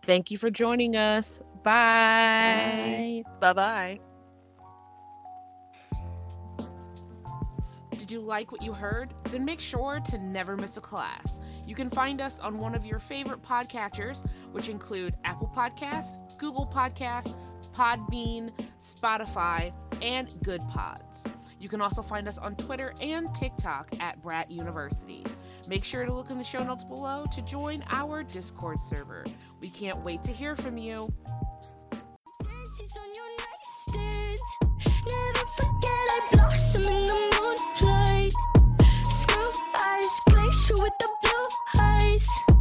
Thank 0.07 0.31
you 0.31 0.39
for 0.39 0.51
joining 0.51 0.95
us. 0.97 1.41
Bye. 1.65 3.25
Bye. 3.41 3.53
Bye 3.53 3.53
bye. 3.53 4.01
Did 7.91 8.13
you 8.13 8.21
like 8.21 8.53
what 8.53 8.63
you 8.63 8.73
heard? 8.73 9.13
Then 9.33 9.45
make 9.45 9.59
sure 9.59 9.99
to 10.11 10.19
never 10.19 10.57
miss 10.57 10.77
a 10.77 10.81
class. 10.81 11.41
You 11.67 11.75
can 11.75 11.91
find 11.91 12.21
us 12.21 12.39
on 12.39 12.59
one 12.59 12.77
of 12.77 12.87
your 12.87 13.01
favorite 13.01 13.43
podcatchers, 13.43 14.25
which 14.53 14.69
include 14.69 15.17
Apple 15.25 15.51
Podcasts, 15.53 16.19
Google 16.39 16.71
Podcasts, 16.73 17.35
Podbean, 17.75 18.51
Spotify, 18.81 19.73
and 20.03 20.35
Good 20.43 20.61
Pods. 20.71 21.25
You 21.59 21.69
can 21.69 21.81
also 21.81 22.03
find 22.03 22.29
us 22.29 22.39
on 22.39 22.55
Twitter 22.57 22.95
and 23.01 23.35
TikTok 23.35 23.89
at 24.01 24.23
Brat 24.23 24.51
University. 24.51 25.25
Make 25.67 25.85
sure 25.85 26.05
to 26.05 26.13
look 26.13 26.31
in 26.31 26.39
the 26.39 26.45
show 26.45 26.63
notes 26.63 26.85
below 26.85 27.25
to 27.33 27.43
join 27.43 27.85
our 27.91 28.23
Discord 28.23 28.79
server. 28.79 29.25
We 29.61 29.71
can't 29.71 30.05
wait 30.05 30.23
to 30.25 30.33
hear 30.33 30.55
from 30.55 30.77
you. 30.77 31.13
with 40.79 40.93
the 40.99 41.09
blue. 41.23 42.56